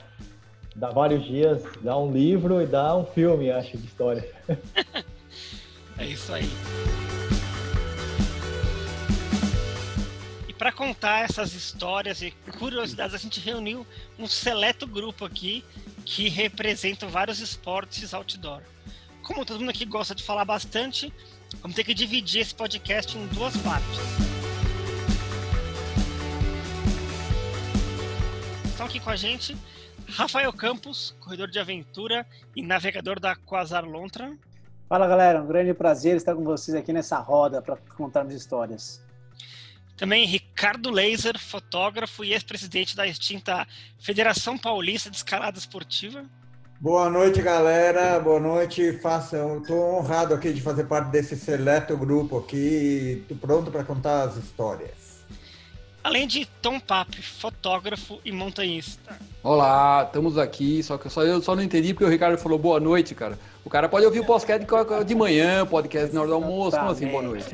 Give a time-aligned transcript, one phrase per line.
[0.76, 4.30] dá vários dias, dá um livro e dá um filme, acho, de história.
[5.96, 6.50] é isso aí.
[10.58, 13.86] Para contar essas histórias e curiosidades, a gente reuniu
[14.18, 15.64] um seleto grupo aqui
[16.04, 18.60] que representa vários esportes outdoor.
[19.22, 21.12] Como todo mundo aqui gosta de falar bastante,
[21.62, 23.98] vamos ter que dividir esse podcast em duas partes.
[28.64, 29.56] Estão aqui com a gente
[30.08, 34.36] Rafael Campos, corredor de aventura e navegador da Quasar Lontra.
[34.88, 39.06] Fala galera, um grande prazer estar com vocês aqui nessa roda para contarmos histórias.
[39.98, 43.66] Também Ricardo Laser, fotógrafo e ex-presidente da extinta
[43.98, 46.24] Federação Paulista de Escalada Esportiva.
[46.80, 48.20] Boa noite, galera.
[48.20, 48.92] Boa noite.
[49.02, 49.58] Façam.
[49.58, 53.22] Estou honrado aqui de fazer parte desse seleto grupo aqui.
[53.22, 55.18] Estou pronto para contar as histórias.
[56.04, 59.18] Além de Tom Pape, fotógrafo e montanhista.
[59.42, 60.80] Olá, estamos aqui.
[60.80, 63.36] Só que só eu só não entendi porque o Ricardo falou boa noite, cara.
[63.64, 64.64] O cara pode ouvir o podcast
[65.04, 66.76] de manhã, podcast na hora do almoço.
[66.78, 67.46] Como assim, boa noite?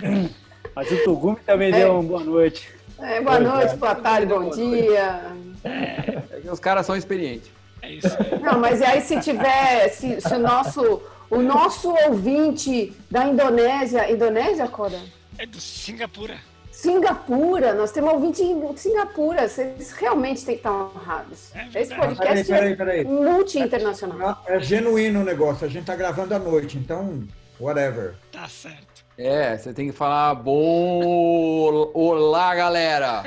[0.74, 1.78] Mas o Tugumi também é.
[1.78, 2.68] deu uma boa noite.
[2.98, 5.22] É, boa noite, boa tarde, bom dia.
[5.64, 7.50] É, os caras são experientes.
[7.82, 8.08] É isso.
[8.42, 14.68] Não, mas aí se tiver, se, se o nosso o nosso ouvinte da Indonésia, Indonésia,
[14.68, 15.00] Cora?
[15.38, 16.36] É do Singapura.
[16.70, 21.54] Singapura, nós temos ouvinte em Singapura, vocês realmente têm que estar honrados.
[21.54, 24.42] É Esse podcast peraí, peraí, é multi-internacional.
[24.46, 27.24] É, é genuíno o negócio, a gente está gravando à noite, então,
[27.58, 28.14] whatever.
[28.30, 28.93] Tá certo.
[29.16, 31.90] É, você tem que falar bom.
[31.94, 33.22] Olá, galera!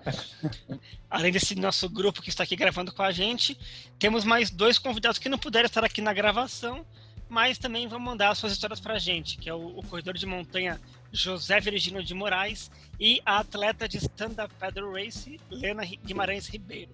[1.10, 3.58] Além desse nosso grupo que está aqui gravando com a gente,
[3.98, 6.86] temos mais dois convidados que não puderam estar aqui na gravação,
[7.28, 10.24] mas também vão mandar suas histórias para a gente, que é o, o corredor de
[10.24, 10.80] montanha
[11.12, 16.92] José Virgínio de Moraes e a atleta de stand-up paddle race Lena Guimarães Ribeiro.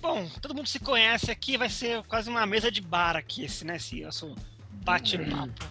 [0.00, 3.64] Bom, todo mundo se conhece aqui, vai ser quase uma mesa de bar aqui, esse,
[3.64, 4.34] né, esse nosso
[4.84, 5.64] bate-papo.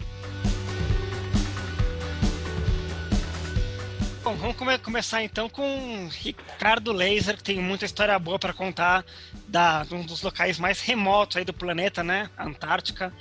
[4.22, 9.04] Bom, vamos come começar então com Ricardo Laser, que tem muita história boa para contar
[9.48, 12.30] da um dos locais mais remotos aí do planeta, né?
[12.38, 13.12] Antártica.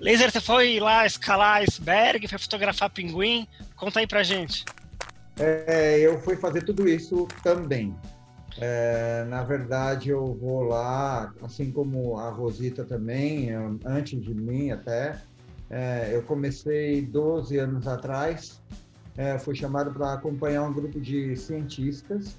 [0.00, 3.46] Laser, você foi lá escalar iceberg, foi fotografar pinguim.
[3.76, 4.64] Conta aí pra gente.
[5.38, 7.94] É, eu fui fazer tudo isso também.
[8.58, 13.50] É, na verdade, eu vou lá, assim como a Rosita também,
[13.84, 15.20] antes de mim até.
[15.68, 18.58] É, eu comecei 12 anos atrás
[19.18, 22.36] é, fui chamado para acompanhar um grupo de cientistas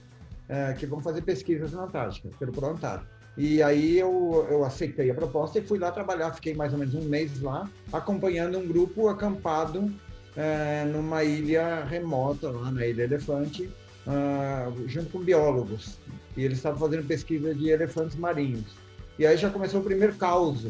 [0.48, 3.12] é, que vão fazer pesquisas na Antártica, pelo ProAntártico.
[3.38, 6.96] E aí eu, eu aceitei a proposta e fui lá trabalhar, fiquei mais ou menos
[6.96, 9.94] um mês lá, acompanhando um grupo acampado
[10.36, 13.70] é, numa ilha remota, lá na Ilha Elefante,
[14.08, 16.00] uh, junto com biólogos.
[16.38, 18.72] E eles estavam fazendo pesquisa de elefantes marinhos.
[19.18, 20.66] E aí já começou o primeiro caos,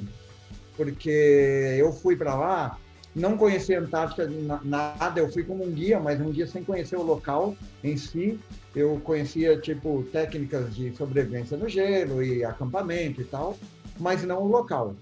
[0.75, 2.77] porque eu fui para lá
[3.15, 4.29] não conheci a Antártica
[4.63, 8.39] nada, eu fui como um guia, mas um dia sem conhecer o local em si.
[8.75, 13.57] Eu conhecia, tipo, técnicas de sobrevivência no gelo e acampamento e tal,
[13.99, 14.95] mas não o local.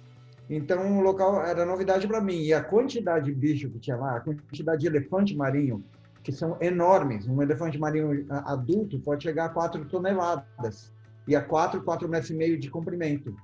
[0.49, 2.41] Então, o local era novidade para mim.
[2.41, 5.83] E a quantidade de bicho que tinha lá, a quantidade de elefante marinho,
[6.23, 7.27] que são enormes.
[7.27, 10.93] Um elefante marinho adulto pode chegar a 4 toneladas.
[11.27, 13.35] E a 4, 4 metros e meio de comprimento.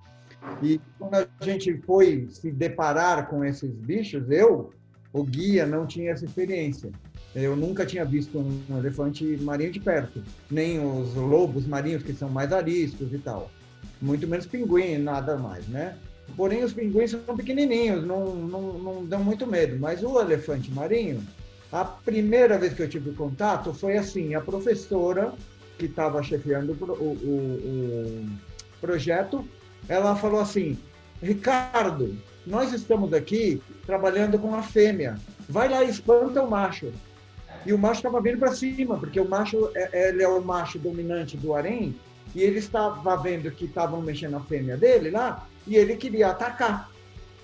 [0.62, 4.72] E quando a gente foi se deparar com esses bichos, eu
[5.12, 6.92] o guia não tinha essa experiência.
[7.36, 12.30] Eu nunca tinha visto um elefante marinho de perto, nem os lobos marinhos, que são
[12.30, 13.52] mais ariscos e tal.
[14.02, 15.98] Muito menos pinguim, nada mais, né?
[16.36, 19.78] Porém, os pinguins são pequenininhos, não, não, não dão muito medo.
[19.80, 21.22] Mas o elefante marinho,
[21.72, 25.34] a primeira vez que eu tive contato foi assim: a professora
[25.78, 28.26] que estava chefiando o, o, o,
[28.80, 29.46] projeto,
[29.88, 30.78] ela falou assim:
[31.22, 32.16] Ricardo,
[32.46, 35.18] nós estamos aqui trabalhando com a fêmea.
[35.48, 36.92] Vai lá e espanta o macho.
[37.66, 40.78] E o macho estava vindo para cima, porque o macho é, ele é o macho
[40.78, 41.96] dominante do harém,
[42.36, 46.90] e ele estava vendo que estavam mexendo a fêmea dele lá, e ele queria atacar.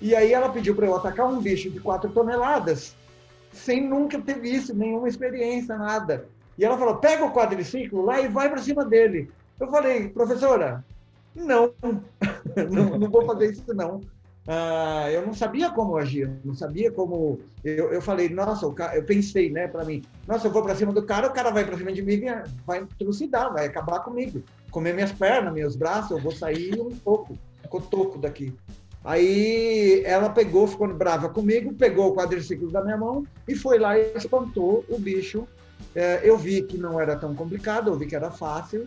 [0.00, 2.94] E aí ela pediu para eu atacar um bicho de 4 toneladas,
[3.52, 6.26] sem nunca ter visto nenhuma experiência, nada.
[6.58, 9.30] E ela falou: pega o quadriciclo lá e vai para cima dele.
[9.58, 10.84] Eu falei, professora,
[11.34, 11.72] não,
[12.70, 14.00] não, não vou fazer isso não.
[14.46, 17.38] Ah, eu não sabia como agir, não sabia como.
[17.62, 20.74] Eu, eu falei, nossa, o cara, eu pensei, né, para mim, nossa, eu vou para
[20.74, 22.22] cima do cara, o cara vai para cima de mim,
[22.66, 27.38] vai trucidar, vai acabar comigo, comer minhas pernas, meus braços, eu vou sair um pouco,
[27.68, 28.52] cotoco daqui.
[29.04, 33.98] Aí ela pegou, ficou brava comigo, pegou o quadriciclo da minha mão e foi lá
[33.98, 35.46] e espantou o bicho.
[35.94, 38.86] É, eu vi que não era tão complicado, eu vi que era fácil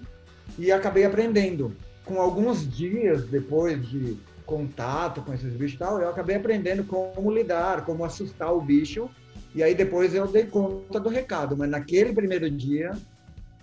[0.57, 1.75] e acabei aprendendo.
[2.05, 7.31] Com alguns dias depois de contato com esses bichos e tal, eu acabei aprendendo como
[7.31, 9.09] lidar, como assustar o bicho.
[9.55, 11.55] E aí depois eu dei conta do recado.
[11.55, 12.91] Mas naquele primeiro dia,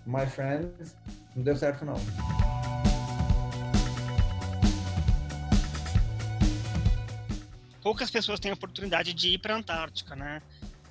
[0.06, 0.96] my friends,
[1.34, 1.96] não deu certo não.
[7.82, 10.42] Poucas pessoas têm a oportunidade de ir para a Antártica, né?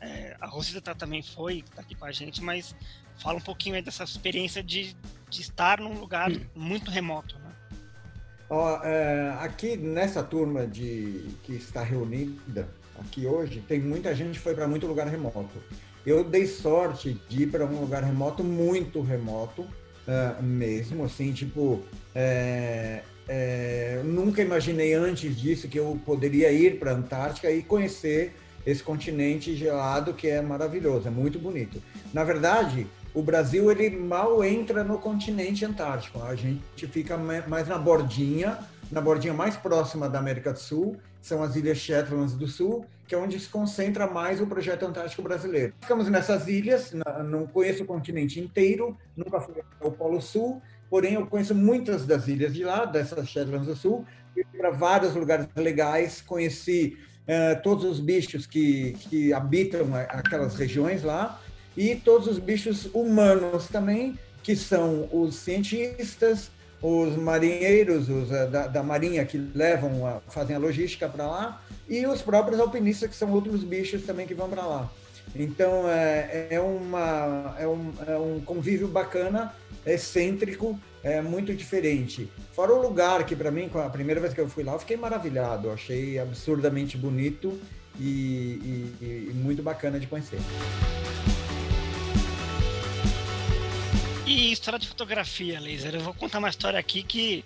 [0.01, 2.75] É, a Rosita também foi, tá aqui com a gente, mas
[3.17, 4.95] fala um pouquinho aí dessa experiência de,
[5.29, 7.51] de estar num lugar muito remoto, né?
[8.49, 12.67] Ó, é, aqui nessa turma de que está reunida
[12.99, 15.61] aqui hoje, tem muita gente que foi para muito lugar remoto.
[16.05, 21.83] Eu dei sorte de ir para um lugar remoto, muito remoto, uh, mesmo, assim, tipo,
[22.15, 28.33] é, é, nunca imaginei antes disso que eu poderia ir para a Antártica e conhecer
[28.65, 31.81] esse continente gelado que é maravilhoso, é muito bonito.
[32.13, 32.87] Na verdade,
[33.19, 36.23] o Brasil ele mal entra no continente antártico.
[36.23, 38.57] A gente fica mais na bordinha,
[38.89, 43.13] na bordinha mais próxima da América do Sul, são as Ilhas Shetlands do Sul, que
[43.13, 45.73] é onde se concentra mais o projeto antártico brasileiro.
[45.81, 46.93] Ficamos nessas ilhas,
[47.25, 52.29] não conheço o continente inteiro, nunca fui ao Polo Sul, porém eu conheço muitas das
[52.29, 57.83] ilhas de lá, dessas Shetlands do Sul, fui para vários lugares legais, conheci uh, todos
[57.83, 61.37] os bichos que, que habitam aquelas regiões lá,
[61.79, 68.67] e todos os bichos humanos também, que são os cientistas, os marinheiros os, eh, da,
[68.67, 73.15] da, marinha que levam, a, fazem a logística para lá, e os próprios alpinistas, que
[73.15, 74.91] são outros bichos também que vão para lá.
[75.33, 79.53] Então, é, é, uma, é, um, é um convívio bacana,
[79.85, 82.29] excêntrico, é muito diferente.
[82.51, 84.97] Fora o lugar que, para mim, a primeira vez que eu fui lá, eu fiquei
[84.97, 87.57] maravilhado, achei absurdamente bonito
[87.97, 90.39] e, e, e muito bacana de conhecer.
[94.29, 95.95] E história de fotografia, Laser.
[95.95, 97.43] Eu vou contar uma história aqui que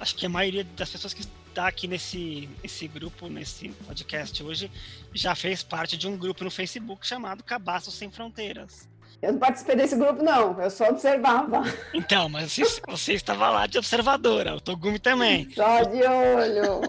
[0.00, 4.68] acho que a maioria das pessoas que está aqui nesse, nesse grupo, nesse podcast hoje,
[5.14, 8.88] já fez parte de um grupo no Facebook chamado Cabaços Sem Fronteiras.
[9.22, 10.60] Eu não participei desse grupo, não.
[10.60, 11.62] Eu só observava.
[11.94, 14.56] Então, mas você, você estava lá de observadora.
[14.56, 15.48] O Togumi também.
[15.54, 16.80] Só de olho.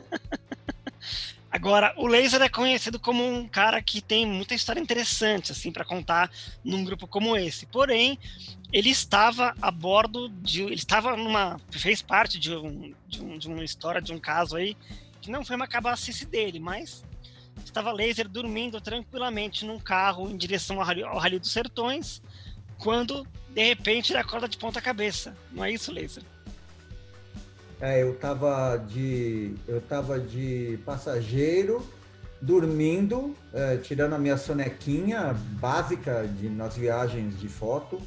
[1.57, 5.83] Agora, o Laser é conhecido como um cara que tem muita história interessante, assim, para
[5.83, 6.29] contar
[6.63, 7.65] num grupo como esse.
[7.65, 8.19] Porém,
[8.71, 10.61] ele estava a bordo de.
[10.61, 11.59] Ele estava numa.
[11.71, 14.77] fez parte de, um, de, um, de uma história, de um caso aí,
[15.19, 17.03] que não foi uma cabacice dele, mas
[17.65, 22.21] estava Laser dormindo tranquilamente num carro em direção ao Rally, dos Sertões,
[22.77, 25.35] quando, de repente, ele acorda de ponta cabeça.
[25.51, 26.21] Não é isso, Laser?
[27.79, 31.85] É, eu estava de, eu tava de passageiro,
[32.41, 38.01] dormindo, é, tirando a minha sonequinha básica de, nas viagens de foto.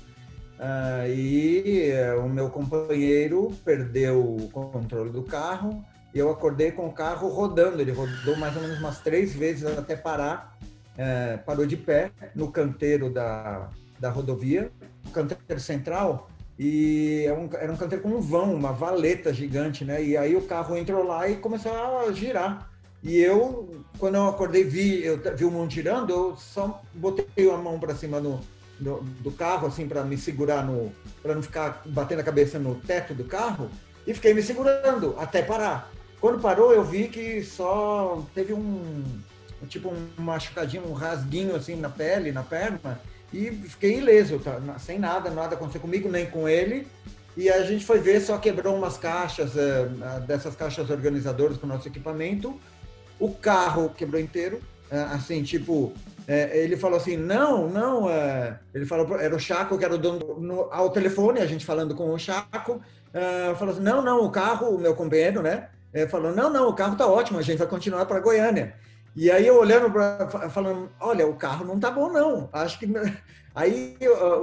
[0.59, 6.87] É, e é, o meu companheiro perdeu o controle do carro e eu acordei com
[6.87, 7.81] o carro rodando.
[7.81, 10.59] Ele rodou mais ou menos umas três vezes até parar.
[10.99, 14.71] É, parou de pé no canteiro da, da rodovia,
[15.13, 16.29] canteiro central
[16.63, 20.05] e era é um, era um canteiro com um vão, uma valeta gigante, né?
[20.05, 22.71] E aí o carro entrou lá e começou a girar.
[23.03, 27.57] E eu, quando eu acordei, vi, eu vi o mundo girando, eu só botei a
[27.57, 28.39] mão para cima do,
[28.79, 30.93] do, carro, assim, para me segurar no.
[31.23, 33.71] para não ficar batendo a cabeça no teto do carro,
[34.07, 35.91] e fiquei me segurando até parar.
[36.21, 39.03] Quando parou, eu vi que só teve um,
[39.67, 43.01] tipo um machucadinho, um rasguinho assim na pele, na perna,
[43.33, 44.61] e fiquei ileso, tá?
[44.79, 46.87] sem nada, nada aconteceu comigo, nem com ele.
[47.37, 49.89] E a gente foi ver, só quebrou umas caixas, é,
[50.27, 52.59] dessas caixas organizadoras com o nosso equipamento.
[53.19, 54.61] O carro quebrou inteiro,
[54.91, 55.93] é, assim, tipo,
[56.27, 58.09] é, ele falou assim, não, não,
[58.75, 61.95] ele falou, era o Chaco, que era o dono, no, ao telefone, a gente falando
[61.95, 62.81] com o Chaco,
[63.57, 65.69] falou assim, não, não, o carro, o meu companheiro, né,
[66.09, 68.75] falou, não, não, o carro tá ótimo, a gente vai continuar para Goiânia.
[69.21, 72.49] E aí eu olhando para falando, olha, o carro não tá bom não.
[72.51, 72.87] Acho que
[73.55, 73.95] aí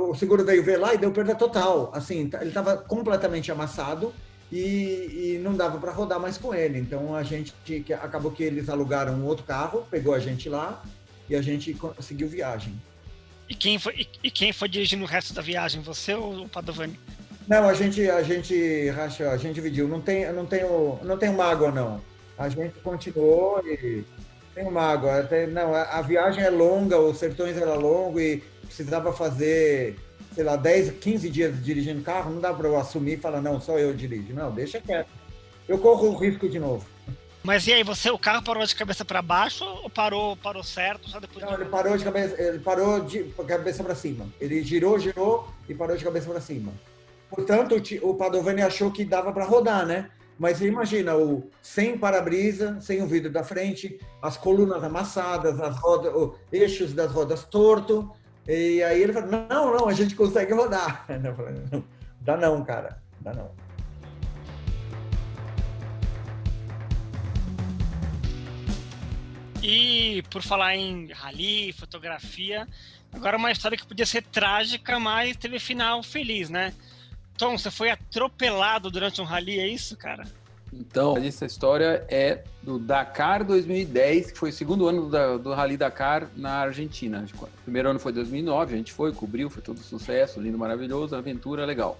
[0.07, 1.89] o seguro veio ver lá e deu perda total.
[1.95, 4.13] Assim, tá, ele estava completamente amassado
[4.51, 4.59] e,
[5.33, 6.77] e não dava para rodar mais com ele.
[6.77, 7.55] Então a gente
[7.99, 10.83] acabou que eles alugaram um outro carro, pegou a gente lá
[11.27, 12.79] e a gente seguiu viagem.
[13.49, 16.99] E quem foi e, quem foi dirigindo o resto da viagem, você ou o Padovani?
[17.47, 19.87] Não, a gente a gente racha, a gente dividiu.
[19.87, 21.99] Não tem não tenho não tenho mágoa não.
[22.37, 24.05] A gente continuou e
[24.57, 25.23] tem uma água.
[25.23, 29.95] Tem, não, a, a, viagem é longa, os sertões era longo e precisava fazer,
[30.33, 32.31] sei lá, 10, 15 dias dirigindo carro.
[32.31, 34.33] Não dá para eu assumir e falar, não, só eu dirijo.
[34.33, 35.09] Não, deixa quieto.
[35.67, 36.83] Eu corro o risco de novo.
[37.43, 41.07] Mas e aí, você, o carro parou de cabeça para baixo ou parou, parou certo?
[41.07, 41.61] Só depois não, de...
[41.61, 44.27] ele parou de cabeça, ele parou de cabeça para cima.
[44.41, 46.73] Ele girou, girou e parou de cabeça para cima.
[47.29, 50.09] Portanto, o Padovani achou que dava para rodar, né?
[50.37, 56.13] Mas imagina o sem para-brisa, sem o vidro da frente, as colunas amassadas, as rodas,
[56.13, 58.11] os eixos das rodas torto.
[58.47, 61.05] E aí ele falou: não, não, a gente consegue rodar.
[61.09, 61.83] Eu falei, não,
[62.21, 63.51] dá não, cara, dá não.
[69.61, 72.67] E por falar em rally, fotografia,
[73.11, 76.73] agora uma história que podia ser trágica, mas teve final feliz, né?
[77.37, 80.23] Tom, você foi atropelado durante um rally, é isso, cara?
[80.73, 85.77] Então, essa história é do Dakar 2010, que foi o segundo ano do, do Rally
[85.77, 87.25] Dakar na Argentina.
[87.33, 91.65] O primeiro ano foi 2009, a gente foi, cobriu, foi todo sucesso, lindo, maravilhoso, aventura
[91.65, 91.97] legal.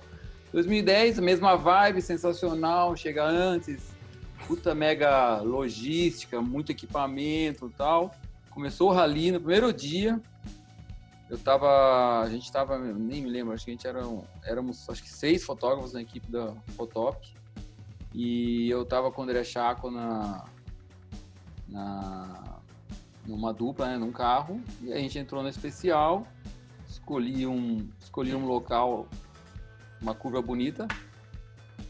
[0.51, 3.91] 2010, a mesma vibe, sensacional, chega antes,
[4.48, 8.13] puta mega logística, muito equipamento e tal.
[8.50, 10.20] Começou o rally no primeiro dia,
[11.29, 14.01] eu tava, a gente tava, nem me lembro, acho que a gente era,
[14.43, 17.36] éramos, acho que seis fotógrafos na equipe da Fotop.
[18.13, 20.46] E eu tava com o André Chaco na,
[21.67, 22.57] na
[23.25, 26.25] numa dupla, né, num carro, e a gente entrou no especial,
[26.88, 29.05] escolhi um, escolhi um local,
[30.01, 30.88] uma curva bonita,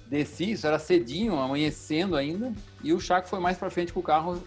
[0.08, 2.52] desci, isso era cedinho, amanhecendo ainda,
[2.84, 4.42] e o Chaco foi mais para frente com o carro,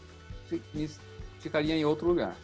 [1.39, 2.37] ficaria em outro lugar.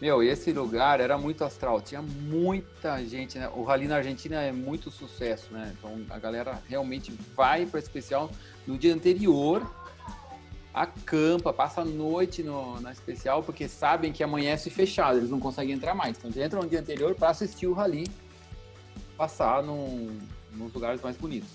[0.00, 3.48] Meu, esse lugar era muito astral, tinha muita gente, né?
[3.48, 5.74] O Rally na Argentina é muito sucesso, né?
[5.76, 8.30] Então a galera realmente vai para especial
[8.64, 9.68] no dia anterior,
[10.72, 15.74] acampa, passa a noite no, na especial, porque sabem que amanhece fechado, eles não conseguem
[15.74, 16.16] entrar mais.
[16.16, 18.06] Então eles entram no dia anterior para assistir o Rally,
[19.16, 20.16] passar num,
[20.52, 21.50] nos lugares mais bonitos.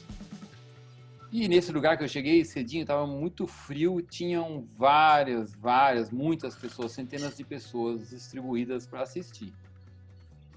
[1.34, 6.92] E nesse lugar que eu cheguei cedinho, estava muito frio, tinham várias, várias, muitas pessoas,
[6.92, 9.52] centenas de pessoas distribuídas para assistir.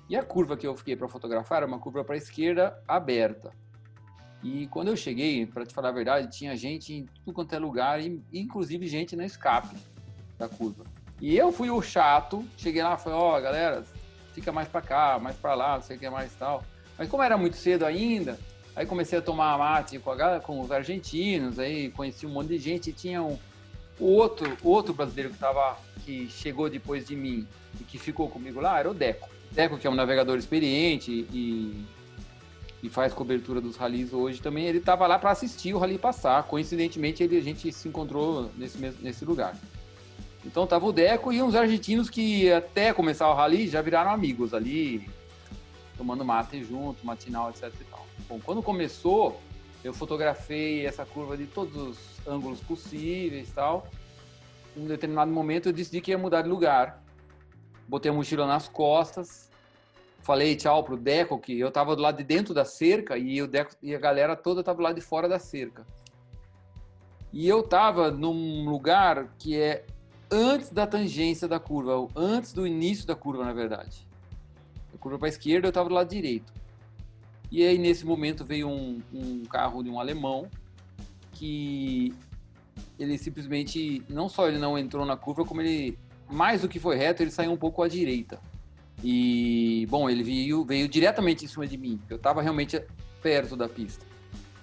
[0.07, 3.55] E a curva que eu fiquei para fotografar era uma curva para a esquerda aberta.
[4.43, 7.59] E quando eu cheguei, para te falar a verdade, tinha gente em tudo quanto é
[7.59, 7.99] lugar,
[8.31, 9.75] inclusive gente na escape
[10.37, 10.85] da curva.
[11.23, 13.83] E eu fui o chato, cheguei lá falei, ó, oh, galera,
[14.35, 16.63] fica mais para cá, mais para lá, não sei o que mais tal.
[16.99, 18.39] Mas como era muito cedo ainda,
[18.77, 22.59] Aí comecei a tomar mate com, a, com os argentinos, aí conheci um monte de
[22.59, 23.39] gente e tinha um
[23.99, 27.49] outro, outro brasileiro que tava, que chegou depois de mim
[27.81, 29.31] e que ficou comigo lá, era o Deco.
[29.51, 31.87] Deco, que é um navegador experiente e,
[32.83, 36.43] e faz cobertura dos ralis hoje também, ele estava lá para assistir o rally passar.
[36.43, 39.57] Coincidentemente, ele, a gente se encontrou nesse, nesse lugar.
[40.45, 44.53] Então tava o Deco e uns argentinos que até começar o rally já viraram amigos
[44.53, 45.09] ali,
[45.97, 48.07] tomando mate junto, matinal, etc e tal.
[48.29, 49.41] Bom, quando começou,
[49.83, 53.87] eu fotografei essa curva de todos os ângulos possíveis tal.
[54.77, 57.03] Em um determinado momento eu decidi que ia mudar de lugar.
[57.89, 59.49] Botei a mochila nas costas,
[60.21, 63.47] falei tchau pro Deco, que eu tava do lado de dentro da cerca e o
[63.47, 65.87] Deco e a galera toda tava do lado de fora da cerca.
[67.33, 69.85] E eu tava num lugar que é
[70.31, 74.07] antes da tangência da curva, antes do início da curva, na verdade.
[74.97, 76.51] A curva para a esquerda, eu tava do lado direito.
[77.53, 80.49] E aí, nesse momento, veio um, um carro de um alemão
[81.33, 82.15] que
[82.99, 85.99] ele simplesmente, não só ele não entrou na curva, como ele,
[86.31, 88.41] mais do que foi reto, ele saiu um pouco à direita.
[89.05, 92.01] E, bom, ele veio, veio diretamente em cima de mim.
[92.09, 92.83] Eu estava realmente
[93.23, 94.05] perto da pista.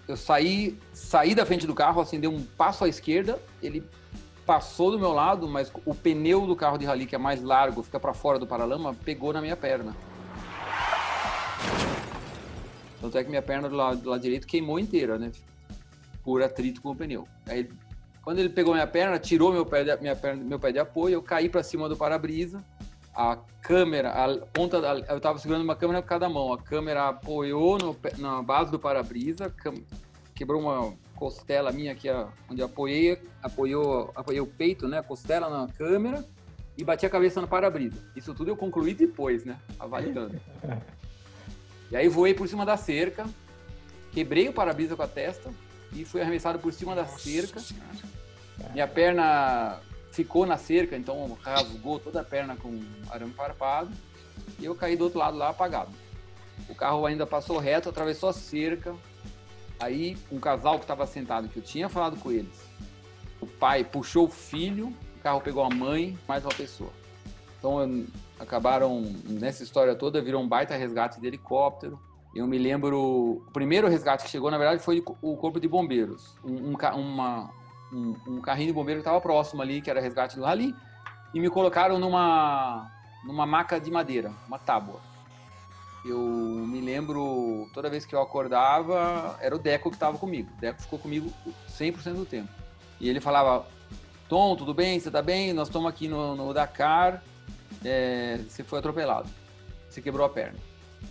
[0.07, 3.83] Eu saí, saí da frente do carro, assim, dei um passo à esquerda, ele
[4.45, 7.83] passou do meu lado, mas o pneu do carro de rally, que é mais largo,
[7.83, 9.95] fica para fora do paralama, pegou na minha perna.
[13.03, 15.31] Tanto é que minha perna do lado, do lado direito queimou inteira, né?
[16.23, 17.27] Por atrito com o pneu.
[17.45, 17.69] Aí,
[18.23, 21.15] quando ele pegou minha perna, tirou meu pé de, minha perna, meu pé de apoio,
[21.15, 22.63] eu caí para cima do para-brisa.
[23.13, 26.53] A câmera, a ponta, eu estava segurando uma câmera com cada mão.
[26.53, 29.53] A câmera apoiou no, na base do para-brisa,
[30.33, 32.07] quebrou uma costela minha aqui,
[32.49, 34.99] onde eu apoiei, apoiou, apoiei o peito, né?
[34.99, 36.23] A costela na câmera
[36.77, 37.97] e bati a cabeça no para-brisa.
[38.15, 39.59] Isso tudo eu concluí depois, né?
[39.77, 40.39] Avaliando.
[41.93, 43.23] E aí voei por cima da cerca,
[44.11, 45.51] quebrei o para-brisa com a testa
[45.91, 47.61] e fui arremessado por cima da cerca.
[48.71, 49.79] Minha perna
[50.11, 52.81] ficou na cerca, então rasgou toda a perna com
[53.11, 53.91] arame farpado.
[54.57, 55.91] E eu caí do outro lado lá apagado.
[56.67, 58.95] O carro ainda passou reto, atravessou a cerca.
[59.79, 62.59] Aí um casal que estava sentado, que eu tinha falado com eles,
[63.39, 66.91] o pai puxou o filho, o carro pegou a mãe, mais uma pessoa.
[67.59, 68.03] Então
[68.43, 71.99] acabaram, nessa história toda, virou um baita resgate de helicóptero.
[72.35, 76.35] Eu me lembro, o primeiro resgate que chegou, na verdade, foi o corpo de bombeiros.
[76.43, 77.49] Um, um, uma,
[77.91, 80.75] um, um carrinho de bombeiro estava próximo ali, que era resgate do rally,
[81.33, 82.89] e me colocaram numa,
[83.23, 84.99] numa maca de madeira, uma tábua.
[86.05, 90.51] Eu me lembro, toda vez que eu acordava, era o Deco que estava comigo.
[90.57, 91.31] O Deco ficou comigo
[91.69, 92.49] 100% do tempo.
[92.99, 93.65] E ele falava,
[94.27, 94.99] Tom, tudo bem?
[94.99, 95.53] Você está bem?
[95.53, 97.23] Nós estamos aqui no, no Dakar
[97.83, 99.29] é, você foi atropelado,
[99.89, 100.57] você quebrou a perna.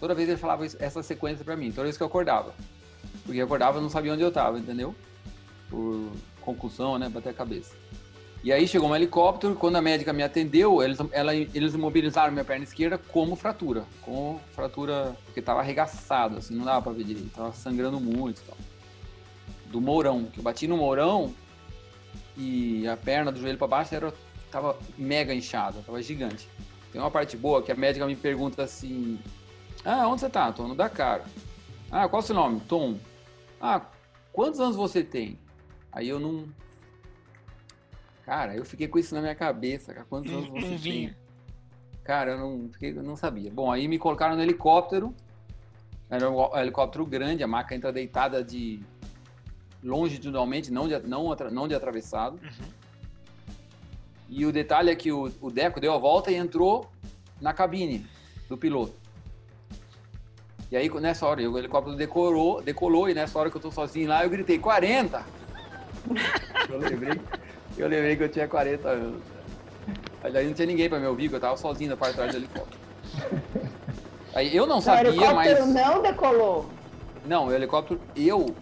[0.01, 2.55] Toda vez ele falava essa sequência para mim, toda vez que eu acordava.
[3.25, 4.95] Porque eu acordava não sabia onde eu estava, entendeu?
[5.69, 7.09] Por concussão, né?
[7.09, 7.75] Bater a cabeça.
[8.45, 12.45] E aí chegou um helicóptero, quando a médica me atendeu, eles, ela, eles imobilizaram minha
[12.45, 13.85] perna esquerda como fratura.
[14.01, 18.45] Com fratura, porque estava arregaçado, assim, não dava para ver direito, tava sangrando muito e
[18.45, 18.57] tal.
[19.67, 21.33] Do mourão, que eu bati no mourão
[22.37, 24.13] e a perna do joelho para baixo era
[24.53, 26.47] tava mega inchada, tava gigante.
[26.93, 29.19] Tem uma parte boa que a médica me pergunta assim:
[29.85, 30.53] Ah, onde você tá?
[30.53, 31.25] Tô no Dakar.
[31.91, 32.61] Ah, qual é o seu nome?
[32.61, 32.99] Tom.
[33.61, 33.81] Ah,
[34.33, 35.39] quantos anos você tem?
[35.91, 36.47] Aí eu não.
[38.25, 39.95] Cara, eu fiquei com isso na minha cabeça.
[39.95, 40.07] Cara.
[40.09, 41.17] Quantos anos você tem?
[42.05, 43.51] Cara, eu não, fiquei, eu não sabia.
[43.51, 45.15] Bom, aí me colocaram no helicóptero.
[46.11, 48.83] Era um helicóptero grande, a maca entra deitada de
[49.83, 52.39] longitudinalmente, não de, não, não de atravessado.
[52.43, 52.82] Uhum.
[54.35, 56.91] E o detalhe é que o, o Deco deu a volta e entrou
[57.39, 58.07] na cabine
[58.49, 58.95] do piloto.
[60.71, 64.09] E aí, nessa hora, o helicóptero decorou, decolou, e nessa hora que eu tô sozinho
[64.09, 65.23] lá, eu gritei, 40!
[66.71, 67.21] eu lembrei,
[67.77, 69.23] eu lembrei que eu tinha 40 anos.
[70.25, 72.33] Aí não tinha ninguém para me ouvir, que eu tava sozinho na parte de trás
[72.33, 72.81] do helicóptero.
[74.35, 75.19] Aí eu não sabia, mas...
[75.19, 76.71] O helicóptero não decolou?
[77.27, 78.55] Não, o helicóptero, eu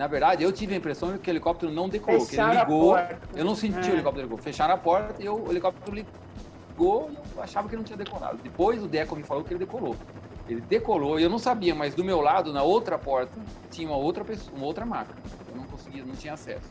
[0.00, 2.96] na verdade, eu tive a impressão que o helicóptero não decolou, Fecharam que ele ligou.
[3.36, 3.92] Eu não senti é.
[3.92, 4.38] o helicóptero ligou.
[4.38, 8.38] Fecharam a porta e eu, o helicóptero ligou e eu achava que não tinha decolado.
[8.42, 9.94] Depois o Deco me falou que ele decolou.
[10.48, 13.38] Ele decolou e eu não sabia, mas do meu lado, na outra porta,
[13.70, 15.18] tinha uma outra pessoa, uma outra máquina.
[15.50, 16.70] Eu não conseguia, não tinha acesso.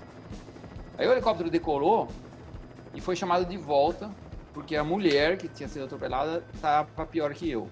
[0.98, 2.08] Aí o helicóptero decolou
[2.96, 4.10] e foi chamado de volta
[4.56, 7.70] porque a mulher que tinha sido atropelada estava pior que eu.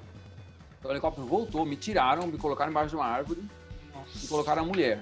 [0.77, 3.43] Então o helicóptero voltou, me tiraram, me colocaram embaixo de uma árvore
[3.91, 4.23] Nossa.
[4.23, 5.01] e colocaram a mulher.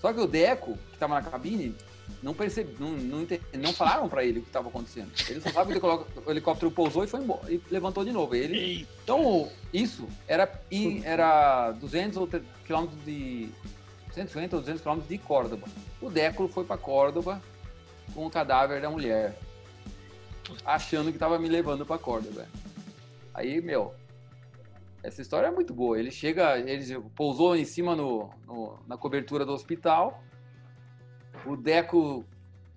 [0.00, 1.74] Só que o Deco, que estava na cabine,
[2.22, 5.10] não percebe, não, não, não falaram para ele o que estava acontecendo.
[5.28, 8.34] Ele só sabe que o helicóptero pousou e foi embora e levantou de novo.
[8.34, 10.48] Ele, então isso era
[11.04, 12.28] era 200 ou
[12.64, 13.48] quilômetros de
[14.12, 15.66] 150 ou 200 quilômetros de Córdoba.
[16.00, 17.42] O Deco foi para Córdoba
[18.14, 19.36] com o cadáver da mulher,
[20.64, 22.46] achando que estava me levando para Córdoba.
[23.34, 23.94] Aí meu,
[25.06, 25.98] essa história é muito boa.
[25.98, 30.20] Ele chega, ele pousou em cima no, no, na cobertura do hospital.
[31.46, 32.24] O Deco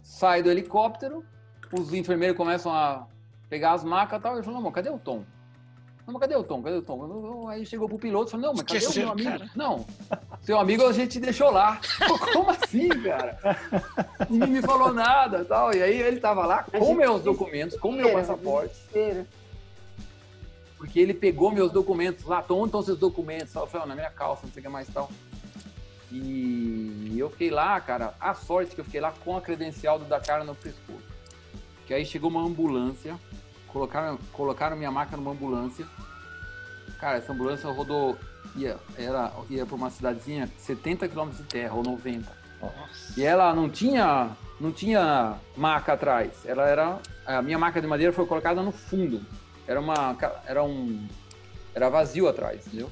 [0.01, 1.25] sai do helicóptero.
[1.73, 3.07] Os enfermeiros começam a
[3.49, 4.33] pegar as macas e tal.
[4.35, 5.25] Ele falou: Não, cadê o Tom?
[6.05, 6.61] Não, mas cadê o Tom?
[6.61, 7.47] Cadê o Tom?
[7.47, 9.31] Aí chegou pro piloto e falou: Não, mas cadê Esqueceu, o meu amigo?
[9.31, 9.51] Cara.
[9.55, 9.85] Não,
[10.41, 11.81] seu amigo a gente deixou lá.
[12.31, 13.39] Como assim, cara?
[14.29, 15.73] Ninguém me falou nada tal.
[15.73, 18.75] E aí ele tava lá com meus documentos, com meu passaporte
[20.79, 23.53] porque ele pegou meus documentos lá, onde estão seus documentos?
[23.53, 25.11] Eu falei, na minha calça, não sei o que mais tal.
[26.09, 30.05] E eu fiquei lá, cara, a sorte que eu fiquei lá com a credencial do
[30.05, 31.03] Dakar no pescoço.
[31.85, 33.19] Que aí chegou uma ambulância,
[33.67, 35.85] colocaram, colocaram minha máquina numa ambulância.
[36.97, 38.17] Cara, essa ambulância rodou,
[38.55, 42.31] ia, era, ia para uma cidadezinha 70 km de terra, ou 90.
[42.61, 43.19] Nossa.
[43.19, 44.29] E ela não tinha,
[44.61, 46.45] não tinha maca atrás.
[46.45, 49.21] Ela era, a minha maca de madeira foi colocada no fundo
[49.69, 51.07] era uma era um
[51.75, 52.89] era vazio atrás, entendeu?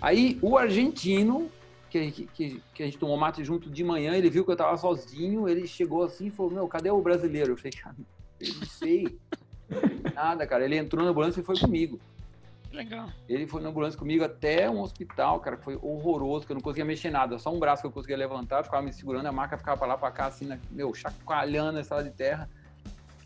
[0.00, 1.50] Aí o argentino
[1.90, 4.76] que, que, que a gente tomou mate junto de manhã, ele viu que eu tava
[4.76, 7.52] sozinho, ele chegou assim e falou, meu, cadê o brasileiro?
[7.52, 7.96] Eu falei, cara,
[8.40, 9.18] eu não sei.
[10.14, 10.64] Nada, cara.
[10.64, 11.98] Ele entrou na ambulância e foi comigo.
[12.70, 13.08] Legal.
[13.28, 16.60] Ele foi na ambulância comigo até um hospital, cara, que foi horroroso, que eu não
[16.60, 17.38] conseguia mexer nada.
[17.38, 19.98] Só um braço que eu conseguia levantar, ficava me segurando, a maca ficava pra lá,
[19.98, 20.60] pra cá, assim, né?
[20.70, 22.48] meu, chacoalhando essa de terra.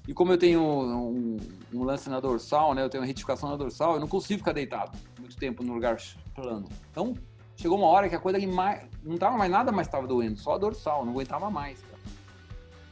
[0.06, 1.36] E como eu tenho um,
[1.72, 2.82] um, lance na dorsal, né?
[2.82, 5.96] Eu tenho uma retificação na dorsal, eu não consigo ficar deitado muito tempo no lugar
[6.34, 6.68] plano.
[6.90, 7.14] Então,
[7.56, 8.82] chegou uma hora que a coisa que mais.
[9.04, 11.80] Não tava mais nada mais estava doendo, só a dorsal, não aguentava mais.
[11.80, 11.92] Cara.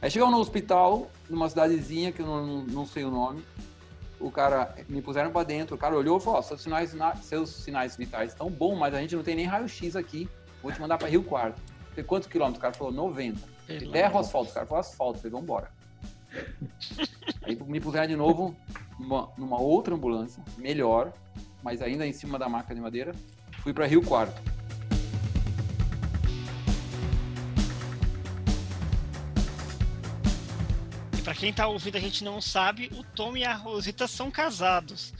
[0.01, 3.43] Aí chegou no hospital, numa cidadezinha que eu não, não, não sei o nome.
[4.19, 7.49] O cara me puseram para dentro, o cara olhou e falou: oh, seus, sinais, seus
[7.49, 10.29] sinais vitais estão bons, mas a gente não tem nem raio-x aqui.
[10.63, 11.61] Vou te mandar para Rio Quarto.
[11.89, 12.59] Falei, quantos quilômetros?
[12.59, 13.39] O cara falou: 90.
[13.91, 14.51] Terra ou asfalto?
[14.51, 15.19] O cara falou: asfalto.
[15.19, 15.80] Falei, vambora.
[17.43, 18.55] Aí me puseram de novo
[18.99, 21.13] numa, numa outra ambulância, melhor,
[21.63, 23.13] mas ainda em cima da maca de madeira.
[23.63, 24.41] Fui para Rio Quarto.
[31.17, 34.31] E para quem tá ouvindo a gente não sabe, o Tom e a Rosita são
[34.31, 35.13] casados.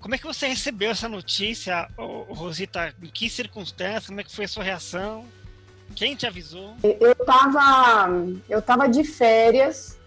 [0.00, 2.94] Como é que você recebeu essa notícia, Rosita?
[3.02, 4.06] Em que circunstâncias?
[4.06, 5.26] Como é que foi a sua reação?
[5.94, 6.74] Quem te avisou?
[6.82, 8.08] Eu tava,
[8.48, 9.99] eu tava de férias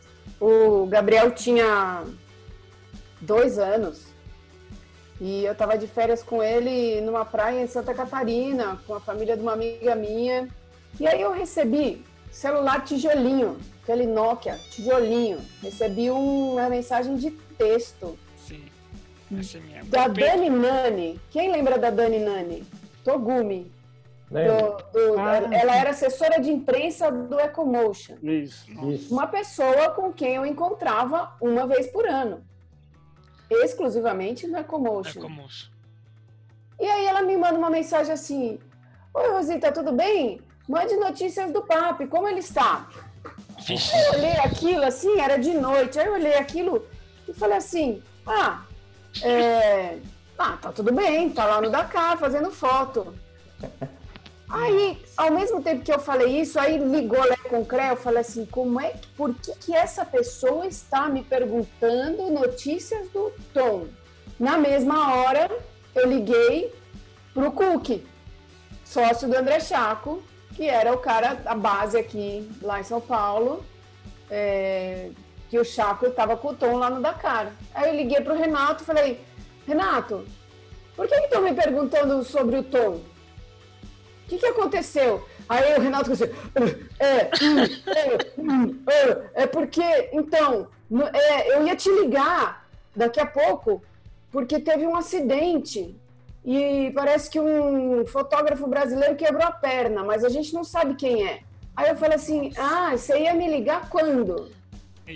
[0.44, 2.04] o Gabriel tinha
[3.22, 4.08] dois anos
[5.22, 9.38] e eu estava de férias com ele numa praia em Santa Catarina, com a família
[9.38, 10.50] de uma amiga minha.
[11.00, 15.40] E aí eu recebi celular tijolinho, aquele Nokia, tijolinho.
[15.62, 18.20] Recebi uma mensagem de texto.
[18.46, 18.66] Sim.
[19.40, 19.84] Essa é minha.
[19.86, 21.22] Da Dani Nani.
[21.30, 22.66] Quem lembra da Dani Nani?
[23.04, 23.72] Togumi.
[24.34, 28.16] Do, do, ah, ela era assessora de imprensa do Ecomotion.
[28.24, 29.14] Isso, isso.
[29.14, 32.44] Uma pessoa com quem eu encontrava uma vez por ano.
[33.48, 35.20] Exclusivamente no Ecomotion.
[35.20, 35.70] Ecomotion.
[36.80, 38.60] E aí ela me manda uma mensagem assim:
[39.14, 40.42] Oi, Rosita, tudo bem?
[40.68, 42.88] Mande notícias do papi, como ele está?
[43.68, 43.96] Vixe.
[43.96, 46.00] Eu olhei aquilo assim, era de noite.
[46.00, 46.88] Aí eu olhei aquilo
[47.28, 48.64] e falei assim: Ah,
[49.22, 50.00] é...
[50.40, 53.14] ah tá tudo bem, tá lá no Dakar fazendo foto.
[54.54, 58.22] Aí, ao mesmo tempo que eu falei isso, aí ligou Lé com Cré, eu falei
[58.22, 63.88] assim, como é que, por que, que essa pessoa está me perguntando notícias do Tom?
[64.40, 65.50] Na mesma hora,
[65.96, 66.72] eu liguei
[67.34, 68.04] pro Cook,
[68.86, 70.22] sócio do André Chaco,
[70.56, 73.66] que era o cara, a base aqui lá em São Paulo,
[74.30, 75.10] é,
[75.50, 77.54] que o Chaco estava com o Tom lá no Dakar.
[77.74, 79.20] Aí eu liguei pro Renato e falei,
[79.66, 80.28] Renato,
[80.96, 83.13] por que estão me perguntando sobre o Tom?
[84.34, 85.24] O que, que aconteceu?
[85.48, 87.30] Aí o Renato disse, é, é,
[88.88, 90.68] é, é porque, então,
[91.14, 93.84] é, eu ia te ligar daqui a pouco,
[94.32, 95.96] porque teve um acidente
[96.44, 101.28] e parece que um fotógrafo brasileiro quebrou a perna, mas a gente não sabe quem
[101.28, 101.42] é.
[101.76, 104.52] Aí eu falei assim, ah, você ia me ligar quando?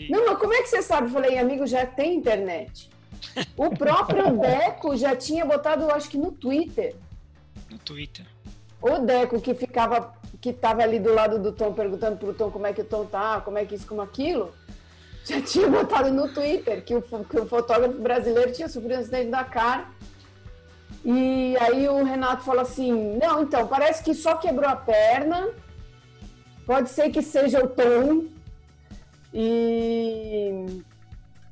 [0.09, 1.07] Não, mas como é que você sabe?
[1.07, 2.89] Eu falei, amigo, já tem internet.
[3.55, 6.95] O próprio Deco já tinha botado, acho que no Twitter.
[7.69, 8.25] No Twitter.
[8.81, 12.67] O Deco que ficava, que estava ali do lado do Tom, perguntando pro Tom como
[12.67, 14.53] é que o Tom tá, como é que isso, como aquilo,
[15.25, 19.29] já tinha botado no Twitter que o, que o fotógrafo brasileiro tinha sofrido um acidente
[19.29, 19.85] da cara.
[21.03, 25.49] E aí o Renato falou assim: não, então, parece que só quebrou a perna,
[26.65, 28.25] pode ser que seja o Tom.
[29.33, 30.81] E,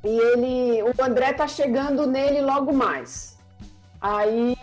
[0.04, 3.38] e ele, o André tá chegando nele logo mais.
[4.00, 4.56] Aí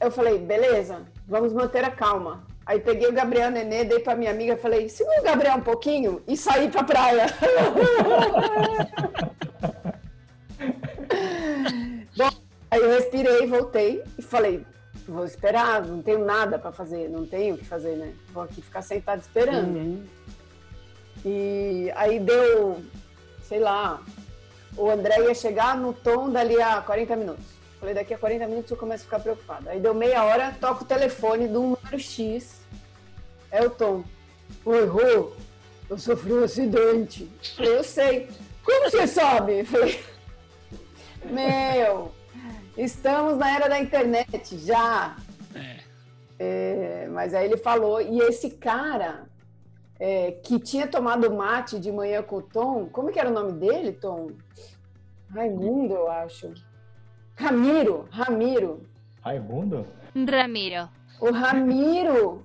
[0.00, 2.42] eu falei, beleza, vamos manter a calma.
[2.66, 6.20] Aí peguei o Gabriel Nenê, dei pra minha amiga, falei, segura o Gabriel um pouquinho
[6.26, 7.26] e saí pra praia.
[12.16, 12.30] Bom,
[12.70, 14.66] aí eu respirei, voltei e falei,
[15.08, 18.12] vou esperar, não tenho nada para fazer, não tenho o que fazer, né?
[18.32, 19.76] Vou aqui ficar sentado esperando.
[19.76, 20.04] Uhum.
[21.24, 22.82] E aí deu,
[23.42, 24.02] sei lá,
[24.76, 27.59] o André ia chegar no tom dali a 40 minutos.
[27.80, 29.70] Falei, daqui a 40 minutos eu começo a ficar preocupada.
[29.70, 32.60] Aí deu meia hora, toco o telefone de um número X.
[33.50, 34.04] É o Tom.
[34.66, 35.32] Oi, Rô,
[35.88, 37.26] eu sofri um acidente.
[37.56, 38.28] Falei, eu sei.
[38.62, 39.64] Como você sabe?
[39.64, 39.98] Falei,
[41.24, 42.12] meu,
[42.76, 45.16] estamos na era da internet já.
[45.54, 45.80] É.
[46.38, 49.26] É, mas aí ele falou, e esse cara
[49.98, 53.52] é, que tinha tomado mate de manhã com o Tom, como que era o nome
[53.52, 54.32] dele, Tom?
[55.30, 56.52] Raimundo, eu acho.
[57.40, 58.80] Ramiro, Ramiro.
[59.22, 59.86] Raimundo?
[60.14, 60.88] Ramiro.
[61.18, 62.44] O Ramiro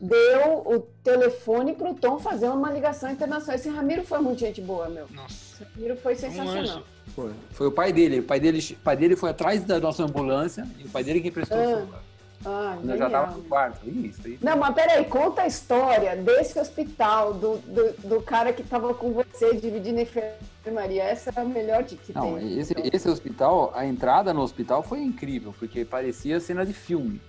[0.00, 3.54] deu o telefone pro Tom fazer uma ligação internacional.
[3.54, 5.06] Esse Ramiro foi muito gente boa, meu.
[5.12, 5.62] Nossa.
[5.62, 6.78] Esse Ramiro foi sensacional.
[6.78, 7.32] Um foi.
[7.52, 8.18] foi o pai dele.
[8.18, 11.20] O pai dele, o pai dele foi atrás da nossa ambulância e o pai dele
[11.20, 11.62] que emprestou ah.
[11.62, 12.02] o celular.
[12.44, 13.42] Ah, eu já tava genial.
[13.42, 13.88] no quarto.
[13.88, 14.44] Isso, isso.
[14.44, 19.12] Não, mas peraí, conta a história desse hospital, do, do, do cara que tava com
[19.12, 21.04] você dividindo a enfermaria.
[21.04, 22.58] Essa é a melhor de que Não, tem.
[22.58, 27.20] esse, esse hospital, a entrada no hospital foi incrível, porque parecia cena de filme.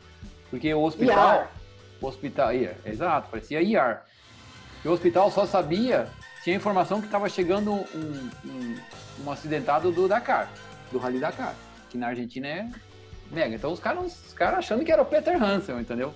[0.50, 1.36] Porque o hospital.
[1.36, 1.52] IAR.
[2.02, 2.54] O hospital.
[2.54, 4.06] IAR, exato, parecia IAR.
[4.84, 6.08] E o hospital só sabia,
[6.44, 8.76] tinha informação que estava chegando um, um,
[9.26, 10.50] um acidentado do Dakar,
[10.92, 11.56] do Rally Dakar,
[11.90, 12.70] que na Argentina é
[13.34, 13.56] mega.
[13.56, 16.14] Então os caras os caras achando que era o Peter Hansel, entendeu?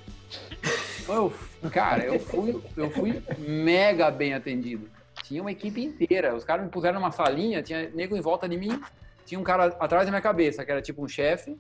[1.08, 1.34] Eu,
[1.72, 4.90] cara, eu fui, eu fui mega bem atendido.
[5.24, 6.36] Tinha uma equipe inteira.
[6.36, 8.82] Os caras me puseram numa salinha, tinha nego em volta de mim,
[9.26, 11.58] tinha um cara atrás da minha cabeça, que era tipo um chefe,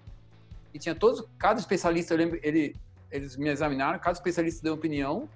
[0.74, 2.76] e tinha todos, cada especialista, eu lembro, ele,
[3.12, 5.28] eles me examinaram, cada especialista deu opinião.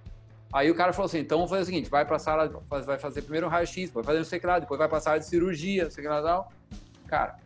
[0.53, 3.21] Aí o cara falou assim: então vamos fazer o seguinte, vai pra sala, vai fazer
[3.21, 6.05] primeiro o raio-x, depois fazer o que lá, depois vai pra sala de cirurgia, sei
[6.05, 6.51] lá tal.
[7.07, 7.38] Cara,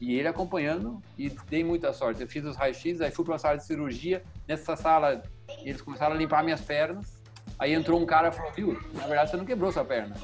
[0.00, 2.20] e ele acompanhando, e dei muita sorte.
[2.20, 4.22] Eu fiz os raios-x, aí fui pra sala de cirurgia.
[4.46, 5.22] Nessa sala,
[5.62, 7.18] eles começaram a limpar minhas pernas.
[7.58, 10.14] Aí entrou um cara e falou: viu, na verdade você não quebrou sua perna.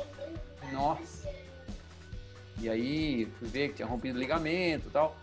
[0.72, 1.28] Nossa.
[2.60, 5.16] E aí fui ver que tinha rompido ligamento e tal.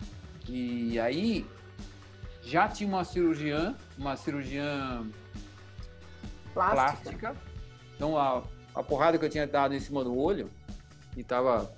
[0.48, 1.46] E aí
[2.42, 5.06] já tinha uma cirurgiã, uma cirurgiã
[6.52, 6.74] Plástica.
[6.74, 7.36] plástica.
[7.96, 8.42] Então a,
[8.74, 10.50] a porrada que eu tinha dado em cima do olho
[11.16, 11.72] e tava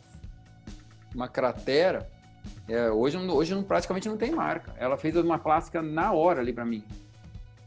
[1.15, 2.11] uma cratera,
[2.69, 4.75] é, hoje, não- hoje praticamente não tem marca.
[4.79, 6.83] Ela fez uma plástica na hora ali pra mim.